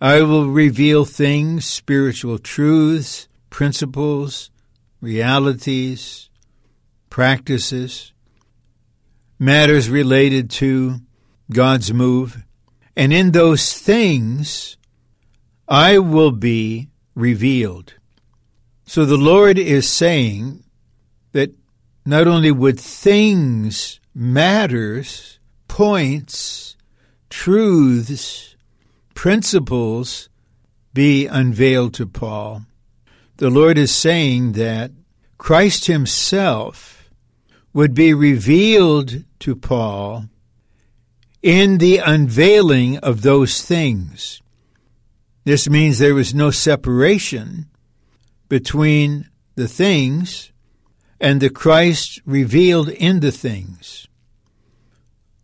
I 0.00 0.22
will 0.22 0.48
reveal 0.48 1.04
things, 1.04 1.64
spiritual 1.64 2.38
truths, 2.38 3.28
principles, 3.50 4.50
realities, 5.00 6.28
practices, 7.08 8.12
matters 9.38 9.88
related 9.88 10.50
to 10.50 11.00
God's 11.50 11.92
move. 11.92 12.42
And 12.96 13.12
in 13.12 13.32
those 13.32 13.72
things, 13.74 14.76
I 15.68 15.98
will 15.98 16.32
be 16.32 16.88
revealed. 17.14 17.94
So 18.84 19.04
the 19.04 19.16
Lord 19.16 19.58
is 19.58 19.88
saying 19.88 20.64
that 21.32 21.52
not 22.04 22.26
only 22.26 22.50
would 22.50 22.78
things, 22.78 24.00
matters, 24.14 25.35
points, 25.76 26.74
truths, 27.28 28.56
principles 29.12 30.30
be 30.94 31.26
unveiled 31.26 31.92
to 31.92 32.06
Paul. 32.06 32.62
The 33.36 33.50
Lord 33.50 33.76
is 33.76 33.94
saying 33.94 34.52
that 34.52 34.90
Christ 35.36 35.84
Himself 35.84 37.10
would 37.74 37.92
be 37.92 38.14
revealed 38.14 39.24
to 39.40 39.54
Paul 39.54 40.30
in 41.42 41.76
the 41.76 41.98
unveiling 41.98 42.96
of 43.00 43.20
those 43.20 43.60
things. 43.60 44.40
This 45.44 45.68
means 45.68 45.98
there 45.98 46.14
was 46.14 46.34
no 46.34 46.50
separation 46.50 47.66
between 48.48 49.28
the 49.56 49.68
things 49.68 50.52
and 51.20 51.42
the 51.42 51.50
Christ 51.50 52.22
revealed 52.24 52.88
in 52.88 53.20
the 53.20 53.30
things. 53.30 54.08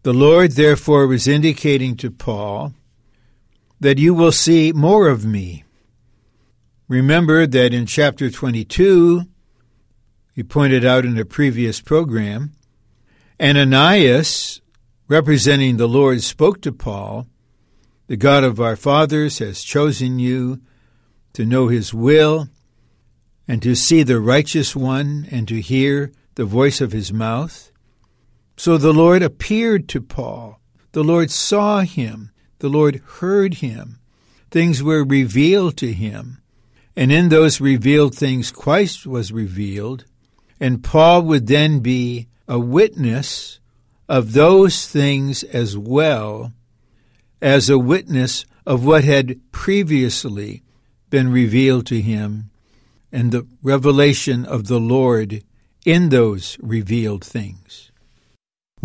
The 0.03 0.13
Lord, 0.13 0.53
therefore, 0.53 1.07
was 1.07 1.29
indicating 1.29 1.97
to 1.99 2.11
Paul 2.11 2.75
that 3.79 3.99
you 3.99 4.15
will 4.15 4.33
see 4.33 4.73
more 4.73 5.09
of 5.09 5.25
me. 5.25 5.65
Remember 6.89 7.47
that 7.47 7.73
in 7.73 7.87
chapter 7.87 8.31
22, 8.31 9.23
he 10.35 10.43
pointed 10.43 10.85
out 10.85 11.05
in 11.05 11.17
a 11.19 11.25
previous 11.25 11.81
program, 11.81 12.53
Ananias, 13.41 14.61
representing 15.09 15.77
the 15.77 15.89
Lord, 15.89 16.23
spoke 16.23 16.61
to 16.63 16.73
Paul, 16.73 17.27
The 18.09 18.17
God 18.17 18.45
of 18.45 18.61
our 18.61 18.77
fathers 18.77 19.39
has 19.39 19.63
chosen 19.63 20.19
you 20.19 20.61
to 21.33 21.45
know 21.45 21.69
his 21.69 21.95
will 21.95 22.49
and 23.47 23.63
to 23.63 23.75
see 23.75 24.03
the 24.03 24.21
righteous 24.21 24.75
one 24.75 25.27
and 25.31 25.47
to 25.49 25.61
hear 25.61 26.13
the 26.35 26.45
voice 26.45 26.81
of 26.81 26.93
his 26.93 27.13
mouth. 27.13 27.72
So 28.63 28.79
the 28.79 28.93
Lord 28.93 29.25
appeared 29.25 29.89
to 29.89 30.01
Paul. 30.01 30.61
The 30.93 31.03
Lord 31.03 31.33
saw 31.33 31.81
him. 31.81 32.31
The 32.61 32.69
Lord 32.69 33.03
heard 33.19 33.55
him. 33.55 33.99
Things 34.53 34.85
were 34.85 35.03
revealed 35.03 35.77
to 35.79 35.93
him. 35.93 36.41
And 36.95 37.11
in 37.11 37.29
those 37.29 37.61
revealed 37.61 38.15
things, 38.15 38.53
Christ 38.53 39.05
was 39.05 39.33
revealed. 39.33 40.05
And 40.61 40.85
Paul 40.85 41.23
would 41.23 41.49
then 41.49 41.81
be 41.81 42.29
a 42.47 42.61
witness 42.61 43.59
of 44.09 44.33
those 44.33 44.87
things 44.87 45.43
as 45.43 45.77
well 45.77 46.53
as 47.41 47.69
a 47.69 47.81
witness 47.81 48.45
of 48.65 48.87
what 48.87 49.03
had 49.03 49.41
previously 49.51 50.63
been 51.11 51.33
revealed 51.33 51.87
to 51.87 52.01
him 52.01 52.51
and 53.11 53.33
the 53.33 53.45
revelation 53.61 54.45
of 54.45 54.69
the 54.69 54.79
Lord 54.79 55.43
in 55.85 56.11
those 56.11 56.57
revealed 56.61 57.25
things. 57.25 57.89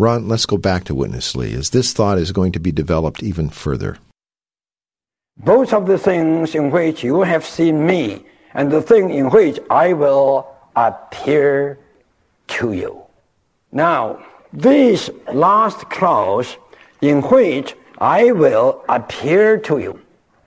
Ron, 0.00 0.28
let's 0.28 0.46
go 0.46 0.56
back 0.56 0.84
to 0.84 0.94
Witness 0.94 1.34
Lee, 1.34 1.54
as 1.54 1.70
this 1.70 1.92
thought 1.92 2.18
is 2.18 2.30
going 2.30 2.52
to 2.52 2.60
be 2.60 2.70
developed 2.70 3.20
even 3.20 3.50
further. 3.50 3.98
Both 5.36 5.72
of 5.72 5.88
the 5.88 5.98
things 5.98 6.54
in 6.54 6.70
which 6.70 7.02
you 7.02 7.22
have 7.22 7.44
seen 7.44 7.84
me 7.84 8.24
and 8.54 8.70
the 8.70 8.80
thing 8.80 9.10
in 9.10 9.28
which 9.30 9.58
I 9.68 9.94
will 9.94 10.46
appear 10.76 11.80
to 12.46 12.72
you. 12.72 13.02
Now, 13.72 14.24
this 14.52 15.10
last 15.32 15.90
clause, 15.90 16.56
in 17.00 17.20
which 17.22 17.74
I 17.98 18.30
will 18.30 18.84
appear 18.88 19.58
to 19.58 19.78
you, 19.78 20.00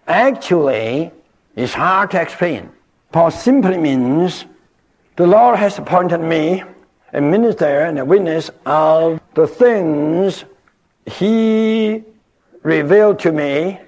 actually 0.07 1.11
is 1.57 1.73
hard 1.73 2.11
to 2.11 2.21
explain. 2.21 2.71
Paul 3.11 3.31
simply 3.31 3.77
means 3.77 4.45
the 5.17 5.27
Lord 5.27 5.59
has 5.59 5.77
appointed 5.77 6.19
me 6.19 6.63
a 7.13 7.21
minister 7.21 7.81
and 7.81 7.99
a 7.99 8.05
witness 8.05 8.49
of 8.65 9.19
the 9.33 9.47
things 9.47 10.45
he 11.05 12.03
revealed 12.63 13.19
to 13.19 13.31
me 13.31 13.79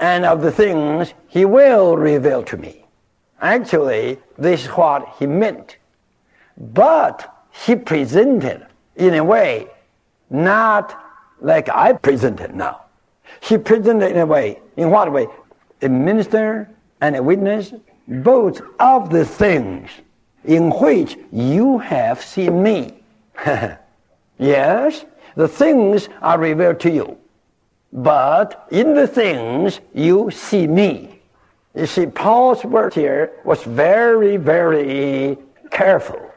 and 0.00 0.24
of 0.24 0.42
the 0.42 0.50
things 0.50 1.14
he 1.28 1.44
will 1.44 1.96
reveal 1.96 2.42
to 2.42 2.56
me. 2.56 2.84
Actually, 3.40 4.18
this 4.38 4.64
is 4.64 4.68
what 4.68 5.14
he 5.18 5.26
meant. 5.26 5.76
But 6.56 7.32
he 7.64 7.76
presented 7.76 8.66
in 8.96 9.14
a 9.14 9.24
way 9.24 9.68
not 10.30 10.98
like 11.40 11.68
I 11.68 11.92
presented 11.92 12.54
now. 12.54 12.82
He 13.40 13.58
presented 13.58 14.10
in 14.10 14.18
a 14.18 14.26
way, 14.26 14.60
in 14.76 14.90
what 14.90 15.12
way? 15.12 15.26
A 15.82 15.88
minister 15.88 16.70
and 17.00 17.14
a 17.14 17.22
witness, 17.22 17.72
both 18.08 18.60
of 18.80 19.10
the 19.10 19.24
things 19.24 19.90
in 20.46 20.70
which 20.70 21.16
you 21.32 21.78
have 21.78 22.22
seen 22.22 22.62
me. 22.62 22.94
yes, 24.38 25.04
the 25.34 25.48
things 25.48 26.08
are 26.22 26.38
revealed 26.38 26.80
to 26.80 26.90
you. 26.90 27.18
But 27.92 28.66
in 28.70 28.94
the 28.94 29.06
things 29.06 29.80
you 29.94 30.30
see 30.30 30.66
me. 30.66 31.20
You 31.74 31.86
see, 31.86 32.06
Paul's 32.06 32.64
word 32.64 32.94
here 32.94 33.32
was 33.44 33.62
very, 33.62 34.36
very 34.38 35.36
careful. 35.70 36.30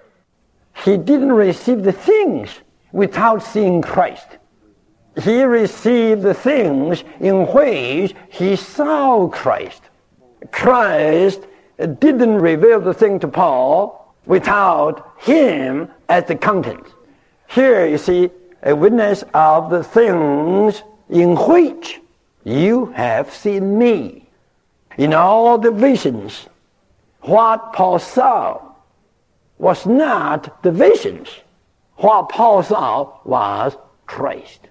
He 0.83 0.97
didn't 0.97 1.31
receive 1.31 1.83
the 1.83 1.91
things 1.91 2.49
without 2.91 3.43
seeing 3.43 3.81
Christ. 3.81 4.27
He 5.21 5.43
received 5.43 6.21
the 6.21 6.33
things 6.33 7.03
in 7.19 7.45
which 7.47 8.15
he 8.29 8.55
saw 8.55 9.27
Christ. 9.27 9.81
Christ 10.51 11.41
didn't 11.77 12.35
reveal 12.35 12.79
the 12.79 12.93
thing 12.93 13.19
to 13.19 13.27
Paul 13.27 13.98
without 14.25 15.13
him 15.19 15.89
as 16.07 16.25
the 16.25 16.35
content. 16.35 16.85
Here 17.47 17.85
you 17.85 17.97
see 17.97 18.29
a 18.63 18.75
witness 18.75 19.23
of 19.33 19.69
the 19.69 19.83
things 19.83 20.83
in 21.09 21.35
which 21.35 21.99
you 22.43 22.87
have 22.87 23.33
seen 23.33 23.77
me. 23.77 24.29
In 24.97 25.13
all 25.13 25.57
the 25.57 25.71
visions, 25.71 26.47
what 27.21 27.73
Paul 27.73 27.99
saw 27.99 28.61
was 29.57 29.85
not 29.85 30.61
the 30.63 30.71
visions. 30.71 31.29
What 31.97 32.29
Paul 32.29 32.63
saw 32.63 33.19
was 33.25 33.75
Christ. 34.05 34.61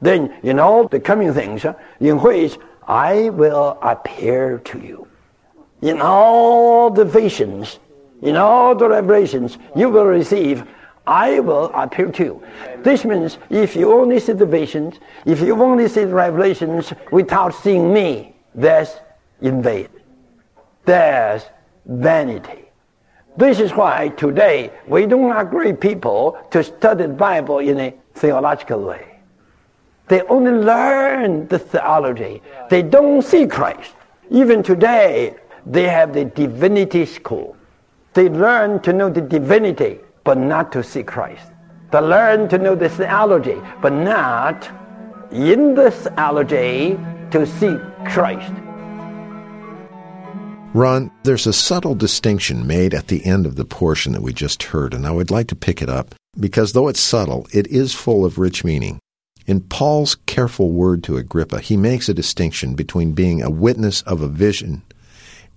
Then, 0.00 0.34
in 0.42 0.58
all 0.58 0.88
the 0.88 1.00
coming 1.00 1.32
things 1.32 1.64
in 2.00 2.20
which 2.20 2.58
I 2.86 3.30
will 3.30 3.78
appear 3.80 4.58
to 4.58 4.78
you. 4.78 5.08
In 5.80 6.00
all 6.00 6.90
the 6.90 7.04
visions, 7.04 7.78
in 8.24 8.36
all 8.36 8.74
the 8.74 8.88
revelations 8.88 9.58
you 9.76 9.88
will 9.90 10.06
receive, 10.06 10.64
I 11.06 11.40
will 11.40 11.70
appear 11.74 12.10
to 12.10 12.24
you. 12.24 12.42
This 12.78 13.04
means 13.04 13.38
if 13.50 13.76
you 13.76 13.92
only 13.92 14.18
see 14.18 14.32
the 14.32 14.46
visions, 14.46 14.98
if 15.26 15.40
you 15.40 15.62
only 15.62 15.88
see 15.88 16.04
the 16.04 16.14
revelations 16.14 16.92
without 17.12 17.54
seeing 17.54 17.92
me, 17.92 18.34
that's 18.54 18.96
in 19.42 19.62
vain. 19.62 19.88
That's 20.86 21.44
vanity. 21.84 22.64
This 23.36 23.60
is 23.60 23.72
why 23.72 24.08
today 24.08 24.70
we 24.86 25.06
don't 25.06 25.36
agree 25.36 25.74
people 25.74 26.38
to 26.50 26.64
study 26.64 27.04
the 27.04 27.12
Bible 27.12 27.58
in 27.58 27.78
a 27.78 27.94
theological 28.14 28.80
way. 28.80 29.18
They 30.08 30.22
only 30.22 30.52
learn 30.52 31.48
the 31.48 31.58
theology. 31.58 32.42
They 32.70 32.82
don't 32.82 33.22
see 33.22 33.46
Christ. 33.46 33.92
Even 34.30 34.62
today, 34.62 35.36
they 35.66 35.88
have 35.88 36.14
the 36.14 36.26
divinity 36.26 37.04
school. 37.06 37.56
They 38.14 38.28
learn 38.28 38.80
to 38.82 38.92
know 38.92 39.10
the 39.10 39.20
divinity, 39.20 39.98
but 40.22 40.38
not 40.38 40.70
to 40.72 40.84
see 40.84 41.02
Christ. 41.02 41.48
They 41.90 41.98
learn 41.98 42.48
to 42.48 42.58
know 42.58 42.76
the 42.76 42.88
theology, 42.88 43.60
but 43.82 43.92
not 43.92 44.70
in 45.32 45.74
the 45.74 45.90
theology 45.90 46.96
to 47.32 47.44
see 47.44 47.76
Christ. 48.06 48.52
Ron, 50.74 51.10
there's 51.24 51.48
a 51.48 51.52
subtle 51.52 51.96
distinction 51.96 52.68
made 52.68 52.94
at 52.94 53.08
the 53.08 53.24
end 53.24 53.46
of 53.46 53.56
the 53.56 53.64
portion 53.64 54.12
that 54.12 54.22
we 54.22 54.32
just 54.32 54.62
heard, 54.62 54.94
and 54.94 55.06
I 55.06 55.10
would 55.10 55.32
like 55.32 55.48
to 55.48 55.56
pick 55.56 55.82
it 55.82 55.88
up 55.88 56.14
because 56.38 56.72
though 56.72 56.86
it's 56.86 57.00
subtle, 57.00 57.48
it 57.52 57.66
is 57.66 57.94
full 57.94 58.24
of 58.24 58.38
rich 58.38 58.62
meaning. 58.62 59.00
In 59.46 59.60
Paul's 59.60 60.16
careful 60.26 60.70
word 60.70 61.02
to 61.04 61.16
Agrippa, 61.16 61.58
he 61.60 61.76
makes 61.76 62.08
a 62.08 62.14
distinction 62.14 62.74
between 62.74 63.12
being 63.12 63.42
a 63.42 63.50
witness 63.50 64.02
of 64.02 64.20
a 64.20 64.28
vision 64.28 64.82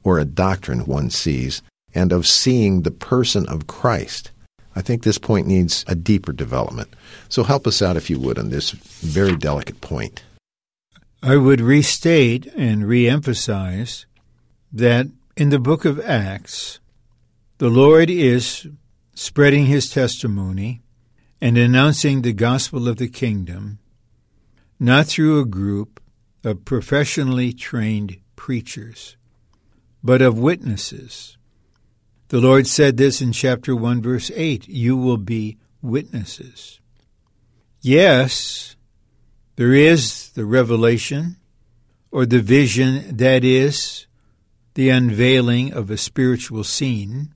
or 0.03 0.17
a 0.17 0.25
doctrine 0.25 0.85
one 0.85 1.11
sees 1.11 1.61
and 1.97 2.13
of 2.13 2.27
seeing 2.27 2.83
the 2.83 2.91
person 2.91 3.47
of 3.47 3.67
Christ. 3.67 4.31
I 4.75 4.81
think 4.81 5.01
this 5.01 5.17
point 5.17 5.47
needs 5.47 5.83
a 5.87 5.95
deeper 5.95 6.31
development. 6.31 6.95
So 7.29 7.43
help 7.43 7.65
us 7.65 7.81
out, 7.81 7.97
if 7.97 8.09
you 8.09 8.19
would, 8.19 8.37
on 8.37 8.49
this 8.49 8.69
very 8.71 9.35
delicate 9.35 9.81
point. 9.81 10.23
I 11.23 11.35
would 11.35 11.59
restate 11.59 12.45
and 12.55 12.83
reemphasize 12.83 14.05
that 14.71 15.07
in 15.35 15.49
the 15.49 15.59
book 15.59 15.83
of 15.83 15.99
Acts, 16.01 16.79
the 17.57 17.69
Lord 17.69 18.11
is 18.11 18.67
spreading 19.15 19.65
his 19.65 19.89
testimony 19.89 20.83
and 21.41 21.57
announcing 21.57 22.21
the 22.21 22.33
gospel 22.33 22.87
of 22.87 22.97
the 22.97 23.07
kingdom, 23.07 23.79
not 24.79 25.07
through 25.07 25.39
a 25.39 25.45
group 25.45 25.99
of 26.43 26.65
professionally 26.65 27.51
trained 27.51 28.17
preachers, 28.35 29.17
but 30.03 30.21
of 30.21 30.37
witnesses. 30.37 31.37
The 32.29 32.41
Lord 32.41 32.67
said 32.67 32.97
this 32.97 33.21
in 33.21 33.31
chapter 33.31 33.73
1, 33.73 34.01
verse 34.01 34.31
8 34.35 34.67
You 34.67 34.97
will 34.97 35.17
be 35.17 35.57
witnesses. 35.81 36.81
Yes, 37.81 38.75
there 39.55 39.73
is 39.73 40.31
the 40.31 40.45
revelation 40.45 41.37
or 42.11 42.25
the 42.25 42.41
vision 42.41 43.15
that 43.15 43.45
is 43.45 44.07
the 44.73 44.89
unveiling 44.89 45.71
of 45.73 45.89
a 45.89 45.97
spiritual 45.97 46.63
scene, 46.65 47.33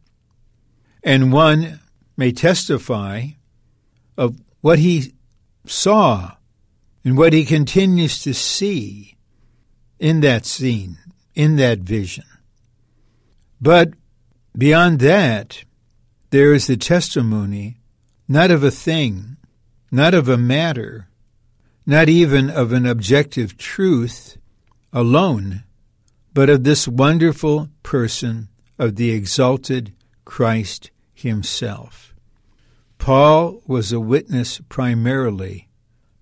and 1.04 1.32
one 1.32 1.80
may 2.18 2.32
testify 2.34 3.28
of 4.18 4.42
what 4.60 4.80
he 4.80 5.14
saw 5.66 6.36
and 7.06 7.18
what 7.18 7.34
he 7.34 7.46
continues 7.46 8.22
to 8.22 8.34
see 8.34 9.16
in 10.00 10.20
that 10.20 10.46
scene, 10.46 10.98
in 11.34 11.56
that 11.56 11.80
vision. 11.80 12.26
But 13.62 13.94
beyond 14.62 15.00
that, 15.00 15.64
there 16.30 16.54
is 16.54 16.68
the 16.68 16.78
testimony 16.78 17.80
not 18.28 18.52
of 18.52 18.64
a 18.64 18.70
thing, 18.70 19.36
not 19.90 20.14
of 20.14 20.30
a 20.30 20.38
matter, 20.38 21.10
not 21.84 22.08
even 22.08 22.48
of 22.48 22.72
an 22.72 22.86
objective 22.86 23.58
truth 23.58 24.38
alone, 24.94 25.64
but 26.32 26.48
of 26.48 26.64
this 26.64 26.88
wonderful 26.88 27.70
person 27.82 28.50
of 28.78 28.98
the 28.98 29.10
exalted 29.10 29.94
Christ 30.26 30.92
Himself. 31.12 32.14
Paul 33.00 33.64
was 33.66 33.92
a 33.92 34.00
witness 34.00 34.62
primarily 34.70 35.70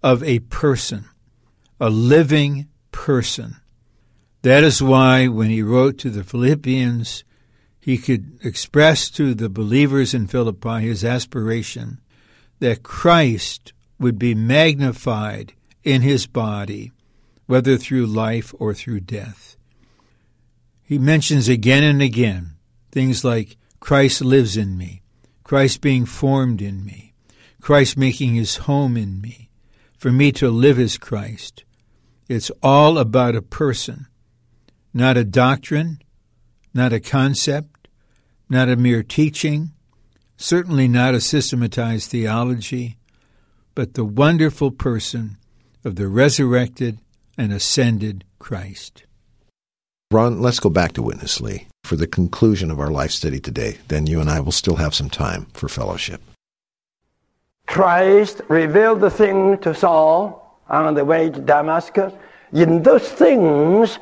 of 0.02 0.23
a 0.23 0.39
person, 0.39 1.10
a 1.78 1.89
living 1.89 2.69
person. 2.93 3.58
That 4.43 4.63
is 4.63 4.82
why 4.82 5.28
when 5.28 5.49
he 5.49 5.62
wrote 5.62 5.97
to 5.97 6.10
the 6.10 6.23
Philippians, 6.23 7.25
he 7.89 7.97
could 7.97 8.38
express 8.43 9.10
to 9.10 9.34
the 9.34 9.49
believers 9.49 10.13
in 10.13 10.28
Philippi 10.28 10.82
his 10.82 11.04
aspiration 11.04 11.99
that 12.60 12.84
Christ 12.84 13.73
would 13.97 14.19
be 14.19 14.36
magnified 14.36 15.54
in 15.84 16.04
his 16.04 16.28
body, 16.28 16.91
whether 17.47 17.78
through 17.78 18.06
life 18.06 18.54
or 18.60 18.75
through 18.75 18.99
death. 18.99 19.58
He 20.84 20.99
mentions 20.99 21.49
again 21.49 21.84
and 21.84 21.99
again 21.99 22.58
things 22.91 23.23
like 23.23 23.58
Christ 23.80 24.21
lives 24.21 24.56
in 24.56 24.78
me, 24.78 25.02
Christ 25.43 25.82
being 25.82 26.06
formed 26.06 26.62
in 26.62 26.86
me, 26.86 27.15
Christ 27.60 27.97
making 27.97 28.36
his 28.36 28.58
home 28.58 28.97
in 28.97 29.19
me, 29.19 29.49
for 29.97 30.12
me 30.12 30.32
to 30.34 30.52
live 30.52 30.78
as 30.78 30.99
Christ. 30.99 31.63
It's 32.28 32.52
all 32.62 32.99
about 32.99 33.36
a 33.36 33.41
person, 33.41 34.06
not 34.93 35.17
a 35.17 35.23
doctrine, 35.23 36.04
not 36.71 36.93
a 36.93 36.99
concept, 36.99 37.79
not 38.49 38.69
a 38.69 38.75
mere 38.75 39.03
teaching, 39.03 39.71
certainly 40.38 40.88
not 40.88 41.13
a 41.13 41.21
systematized 41.21 42.09
theology, 42.09 42.97
but 43.75 43.93
the 43.93 44.05
wonderful 44.05 44.71
person 44.71 45.38
of 45.85 45.95
the 45.95 46.07
resurrected 46.07 46.99
and 47.38 47.53
ascended 47.53 48.25
Christ. 48.39 49.03
Ron, 50.12 50.41
let's 50.41 50.59
go 50.59 50.69
back 50.69 50.93
to 50.93 51.03
Witness 51.03 51.39
Lee 51.39 51.67
for 51.83 51.95
the 51.95 52.07
conclusion 52.07 52.71
of 52.71 52.79
our 52.79 52.89
life 52.89 53.12
study 53.12 53.39
today. 53.39 53.77
Then 53.89 54.07
you 54.07 54.19
and 54.19 54.29
I 54.29 54.39
will 54.39 54.51
still 54.51 54.77
have 54.77 54.95
some 54.95 55.09
time 55.09 55.45
for 55.53 55.69
fellowship. 55.69 56.21
Christ 57.67 58.41
revealed 58.47 59.01
the 59.01 59.12
thing 59.12 59.59
to 59.59 59.75
Saul 59.75 60.59
on 60.67 60.95
the 60.95 61.05
way 61.05 61.29
to 61.29 61.39
Damascus. 61.39 62.12
In 62.51 62.81
those 62.81 63.07
things, 63.07 63.99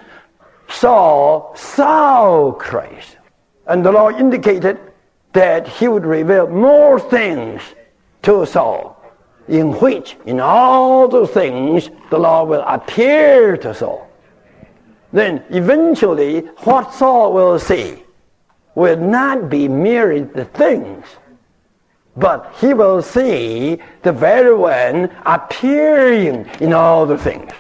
Saul 0.70 1.54
saw 1.58 2.54
Christ. 2.54 3.17
And 3.68 3.86
the 3.86 3.92
Lord 3.92 4.16
indicated 4.16 4.80
that 5.34 5.68
he 5.68 5.88
would 5.88 6.06
reveal 6.06 6.48
more 6.48 7.00
things 7.00 7.62
to 8.24 8.46
Saul, 8.46 8.96
in 9.48 9.74
which, 9.74 10.16
in 10.26 10.40
all 10.40 11.08
those 11.08 11.32
things, 11.32 11.90
the 12.10 12.18
Lord 12.18 12.50
will 12.50 12.62
appear 12.62 13.58
to 13.58 13.74
Saul. 13.74 14.10
Then 15.12 15.44
eventually, 15.50 16.40
what 16.64 16.94
Saul 16.94 17.34
will 17.34 17.60
see 17.60 18.04
will 18.76 18.98
not 18.98 19.50
be 19.50 19.68
merely 19.68 20.22
the 20.22 20.46
things, 20.46 21.06
but 22.16 22.54
he 22.60 22.74
will 22.74 23.02
see 23.02 23.80
the 24.04 24.12
very 24.12 24.56
one 24.56 25.10
appearing 25.26 26.50
in 26.60 26.74
all 26.74 27.06
the 27.06 27.18
things. 27.18 27.52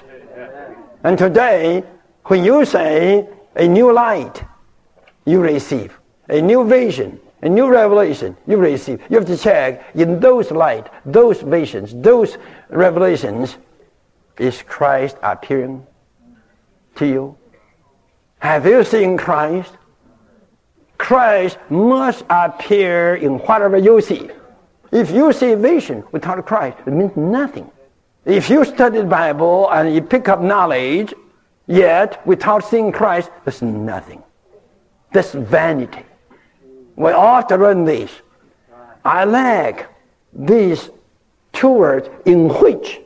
And 1.04 1.18
today, 1.18 1.84
when 2.26 2.44
you 2.44 2.66
say 2.66 3.28
a 3.56 3.68
new 3.68 3.92
light, 3.92 4.44
you 5.26 5.42
receive 5.42 5.97
a 6.30 6.42
new 6.42 6.66
vision, 6.68 7.20
a 7.42 7.50
new 7.50 7.70
revelation 7.70 8.36
you 8.48 8.58
receive. 8.58 9.02
You 9.10 9.18
have 9.18 9.28
to 9.28 9.38
check 9.38 9.96
in 9.96 10.20
those 10.20 10.52
light, 10.52 10.90
those 11.06 11.42
visions, 11.42 11.94
those 11.94 12.38
revelations, 12.70 13.58
is 14.38 14.62
Christ 14.64 15.18
appearing 15.24 15.86
to 16.96 17.08
you? 17.08 17.38
Have 18.40 18.66
you 18.66 18.84
seen 18.84 19.18
Christ? 19.18 19.72
Christ 20.98 21.58
must 21.70 22.24
appear 22.30 23.16
in 23.16 23.40
whatever 23.40 23.78
you 23.78 24.02
see. 24.02 24.30
If 24.92 25.12
you 25.12 25.34
see 25.34 25.56
vision 25.56 26.04
without 26.12 26.46
Christ, 26.46 26.78
it 26.86 26.92
means 26.92 27.16
nothing. 27.16 27.70
If 28.26 28.50
you 28.50 28.66
study 28.66 29.00
the 29.00 29.06
Bible 29.06 29.70
and 29.72 29.94
you 29.94 30.02
pick 30.02 30.28
up 30.28 30.42
knowledge, 30.42 31.14
yet 31.66 32.26
without 32.26 32.64
seeing 32.64 32.92
Christ, 32.92 33.30
there's 33.44 33.62
nothing. 33.62 34.24
That's 35.12 35.34
vanity. 35.34 36.04
We 36.98 37.12
often 37.12 37.62
learn 37.62 37.86
this. 37.86 38.12
I 39.06 39.24
lack 39.24 39.88
these 40.34 40.90
two 41.54 41.70
words 41.70 42.10
in 42.26 42.50
which, 42.50 43.00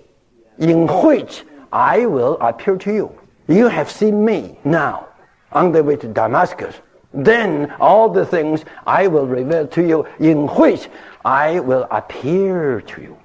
in 0.57 0.87
which 0.87 1.43
I 1.73 2.05
will 2.05 2.37
appear 2.39 2.77
to 2.77 2.93
you. 2.93 3.21
You 3.49 3.67
have 3.67 3.91
seen 3.91 4.23
me 4.23 4.57
now 4.63 5.09
on 5.51 5.73
the 5.73 5.83
way 5.83 5.97
to 5.97 6.07
Damascus. 6.07 6.75
Then 7.13 7.75
all 7.81 8.07
the 8.07 8.25
things 8.25 8.63
I 8.87 9.07
will 9.07 9.27
reveal 9.27 9.67
to 9.67 9.85
you 9.85 10.07
in 10.19 10.47
which 10.47 10.87
I 11.25 11.59
will 11.59 11.85
appear 11.91 12.79
to 12.79 13.01
you. 13.01 13.17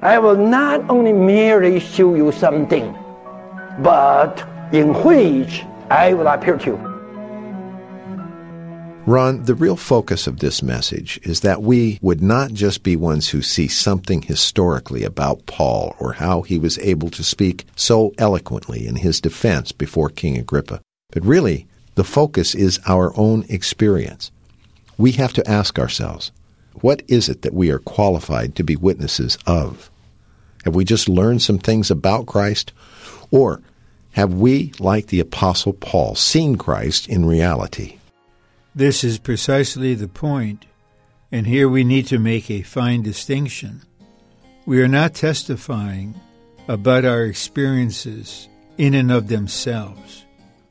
I 0.00 0.18
will 0.18 0.36
not 0.36 0.88
only 0.88 1.12
merely 1.12 1.80
show 1.80 2.14
you 2.14 2.32
something, 2.32 2.96
but 3.80 4.42
in 4.72 4.94
which 5.04 5.64
I 5.90 6.14
will 6.14 6.28
appear 6.28 6.56
to 6.56 6.66
you. 6.66 6.97
Ron, 9.08 9.44
the 9.44 9.54
real 9.54 9.76
focus 9.76 10.26
of 10.26 10.40
this 10.40 10.62
message 10.62 11.18
is 11.22 11.40
that 11.40 11.62
we 11.62 11.98
would 12.02 12.20
not 12.20 12.52
just 12.52 12.82
be 12.82 12.94
ones 12.94 13.30
who 13.30 13.40
see 13.40 13.66
something 13.66 14.20
historically 14.20 15.02
about 15.02 15.46
Paul 15.46 15.96
or 15.98 16.12
how 16.12 16.42
he 16.42 16.58
was 16.58 16.78
able 16.80 17.08
to 17.12 17.24
speak 17.24 17.64
so 17.74 18.12
eloquently 18.18 18.86
in 18.86 18.96
his 18.96 19.18
defense 19.18 19.72
before 19.72 20.10
King 20.10 20.36
Agrippa, 20.36 20.82
but 21.10 21.24
really 21.24 21.66
the 21.94 22.04
focus 22.04 22.54
is 22.54 22.80
our 22.86 23.18
own 23.18 23.46
experience. 23.48 24.30
We 24.98 25.12
have 25.12 25.32
to 25.32 25.50
ask 25.50 25.78
ourselves, 25.78 26.30
what 26.82 27.02
is 27.08 27.30
it 27.30 27.40
that 27.40 27.54
we 27.54 27.70
are 27.70 27.78
qualified 27.78 28.54
to 28.56 28.62
be 28.62 28.76
witnesses 28.76 29.38
of? 29.46 29.90
Have 30.66 30.74
we 30.74 30.84
just 30.84 31.08
learned 31.08 31.40
some 31.40 31.58
things 31.58 31.90
about 31.90 32.26
Christ? 32.26 32.74
Or 33.30 33.62
have 34.12 34.34
we, 34.34 34.72
like 34.78 35.06
the 35.06 35.20
Apostle 35.20 35.72
Paul, 35.72 36.14
seen 36.14 36.56
Christ 36.56 37.08
in 37.08 37.24
reality? 37.24 37.97
This 38.74 39.02
is 39.02 39.18
precisely 39.18 39.94
the 39.94 40.08
point, 40.08 40.66
and 41.32 41.46
here 41.46 41.68
we 41.68 41.84
need 41.84 42.06
to 42.08 42.18
make 42.18 42.50
a 42.50 42.62
fine 42.62 43.02
distinction. 43.02 43.82
We 44.66 44.82
are 44.82 44.88
not 44.88 45.14
testifying 45.14 46.20
about 46.68 47.04
our 47.04 47.24
experiences 47.24 48.48
in 48.76 48.94
and 48.94 49.10
of 49.10 49.28
themselves. 49.28 50.24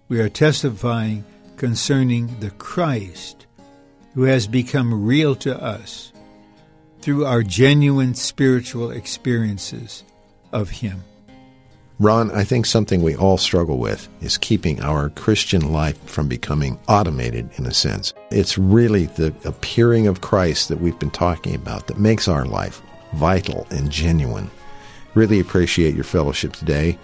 We 0.07 0.19
are 0.19 0.29
testifying 0.29 1.25
concerning 1.57 2.39
the 2.39 2.51
Christ 2.51 3.47
who 4.13 4.23
has 4.23 4.47
become 4.47 5.05
real 5.05 5.35
to 5.35 5.61
us 5.61 6.13
through 7.01 7.25
our 7.25 7.43
genuine 7.43 8.13
spiritual 8.13 8.91
experiences 8.91 10.03
of 10.51 10.69
Him. 10.69 11.03
Ron, 11.99 12.29
I 12.29 12.43
think 12.43 12.67
something 12.67 13.01
we 13.01 13.15
all 13.15 13.39
struggle 13.39 13.79
with 13.79 14.07
is 14.21 14.37
keeping 14.37 14.79
our 14.83 15.09
Christian 15.09 15.73
life 15.73 15.97
from 16.05 16.27
becoming 16.27 16.79
automated 16.87 17.49
in 17.57 17.65
a 17.65 17.73
sense. 17.73 18.13
It's 18.29 18.55
really 18.55 19.05
the 19.05 19.33
appearing 19.45 20.05
of 20.05 20.21
Christ 20.21 20.69
that 20.69 20.79
we've 20.79 20.99
been 20.99 21.09
talking 21.09 21.55
about 21.55 21.87
that 21.87 21.97
makes 21.97 22.27
our 22.27 22.45
life 22.45 22.83
vital 23.13 23.65
and 23.71 23.89
genuine. 23.89 24.51
Really 25.15 25.39
appreciate 25.39 25.95
your 25.95 26.03
fellowship 26.03 26.53
today. 26.53 26.99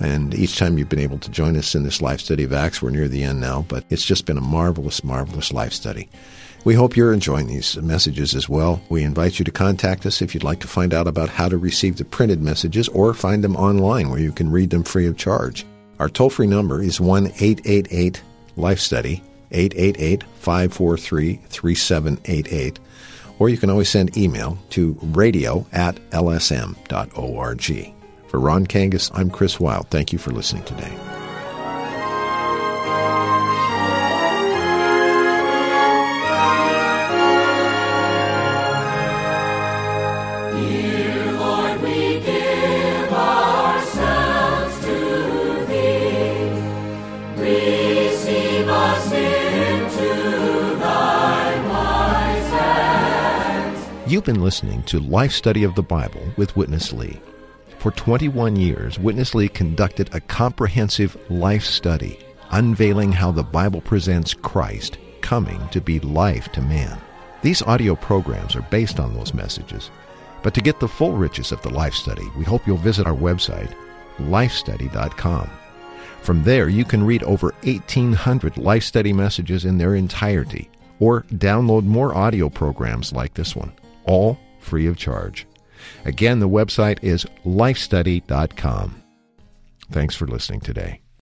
And 0.00 0.34
each 0.34 0.58
time 0.58 0.78
you've 0.78 0.88
been 0.88 0.98
able 0.98 1.18
to 1.18 1.30
join 1.30 1.56
us 1.56 1.74
in 1.74 1.82
this 1.82 2.00
life 2.00 2.20
study 2.20 2.44
of 2.44 2.52
Acts, 2.52 2.80
we're 2.80 2.90
near 2.90 3.08
the 3.08 3.24
end 3.24 3.40
now, 3.40 3.64
but 3.68 3.84
it's 3.90 4.04
just 4.04 4.26
been 4.26 4.38
a 4.38 4.42
marvelous, 4.42 5.02
marvelous 5.02 5.52
life 5.52 5.72
study. 5.72 6.08
We 6.64 6.74
hope 6.74 6.96
you're 6.96 7.12
enjoying 7.12 7.46
these 7.46 7.76
messages 7.78 8.34
as 8.34 8.48
well. 8.48 8.80
We 8.88 9.02
invite 9.02 9.38
you 9.38 9.44
to 9.44 9.50
contact 9.50 10.04
us 10.06 10.20
if 10.20 10.34
you'd 10.34 10.44
like 10.44 10.60
to 10.60 10.68
find 10.68 10.92
out 10.92 11.06
about 11.06 11.28
how 11.28 11.48
to 11.48 11.56
receive 11.56 11.96
the 11.96 12.04
printed 12.04 12.42
messages 12.42 12.88
or 12.88 13.14
find 13.14 13.42
them 13.42 13.56
online 13.56 14.10
where 14.10 14.20
you 14.20 14.32
can 14.32 14.50
read 14.50 14.70
them 14.70 14.84
free 14.84 15.06
of 15.06 15.16
charge. 15.16 15.64
Our 15.98 16.08
toll 16.08 16.30
free 16.30 16.46
number 16.46 16.82
is 16.82 17.00
1 17.00 17.26
888 17.26 18.22
Life 18.56 18.80
Study, 18.80 19.22
888 19.50 20.24
543 20.40 21.40
3788. 21.48 22.78
Or 23.38 23.48
you 23.48 23.56
can 23.56 23.70
always 23.70 23.88
send 23.88 24.16
email 24.16 24.58
to 24.70 24.98
radio 25.00 25.64
at 25.72 25.96
lsm.org. 26.10 27.97
For 28.28 28.38
Ron 28.38 28.66
Kangas, 28.66 29.10
I'm 29.14 29.30
Chris 29.30 29.58
Wild. 29.58 29.88
Thank 29.88 30.12
you 30.12 30.18
for 30.18 30.30
listening 30.32 30.62
today. 30.64 30.92
You've 54.06 54.24
been 54.24 54.42
listening 54.42 54.82
to 54.84 55.00
Life 55.00 55.32
Study 55.32 55.64
of 55.64 55.74
the 55.74 55.82
Bible 55.82 56.22
with 56.36 56.56
Witness 56.56 56.94
Lee. 56.94 57.20
For 57.78 57.92
21 57.92 58.56
years, 58.56 58.98
Witness 58.98 59.36
Lee 59.36 59.48
conducted 59.48 60.12
a 60.12 60.20
comprehensive 60.20 61.16
life 61.30 61.64
study, 61.64 62.18
unveiling 62.50 63.12
how 63.12 63.30
the 63.30 63.44
Bible 63.44 63.80
presents 63.80 64.34
Christ 64.34 64.98
coming 65.20 65.60
to 65.68 65.80
be 65.80 66.00
life 66.00 66.50
to 66.52 66.60
man. 66.60 66.98
These 67.40 67.62
audio 67.62 67.94
programs 67.94 68.56
are 68.56 68.62
based 68.62 68.98
on 68.98 69.14
those 69.14 69.32
messages. 69.32 69.92
But 70.42 70.54
to 70.54 70.60
get 70.60 70.80
the 70.80 70.88
full 70.88 71.12
riches 71.12 71.52
of 71.52 71.62
the 71.62 71.70
life 71.70 71.94
study, 71.94 72.24
we 72.36 72.44
hope 72.44 72.66
you'll 72.66 72.78
visit 72.78 73.06
our 73.06 73.14
website, 73.14 73.72
lifestudy.com. 74.18 75.48
From 76.22 76.42
there, 76.42 76.68
you 76.68 76.84
can 76.84 77.04
read 77.04 77.22
over 77.22 77.54
1,800 77.62 78.56
life 78.56 78.82
study 78.82 79.12
messages 79.12 79.64
in 79.64 79.78
their 79.78 79.94
entirety, 79.94 80.68
or 80.98 81.22
download 81.34 81.84
more 81.84 82.12
audio 82.12 82.48
programs 82.48 83.12
like 83.12 83.34
this 83.34 83.54
one 83.54 83.72
all 84.04 84.36
free 84.58 84.88
of 84.88 84.96
charge. 84.96 85.46
Again, 86.04 86.40
the 86.40 86.48
website 86.48 86.98
is 87.02 87.26
lifestudy.com. 87.44 89.02
Thanks 89.90 90.14
for 90.14 90.26
listening 90.26 90.60
today. 90.60 91.00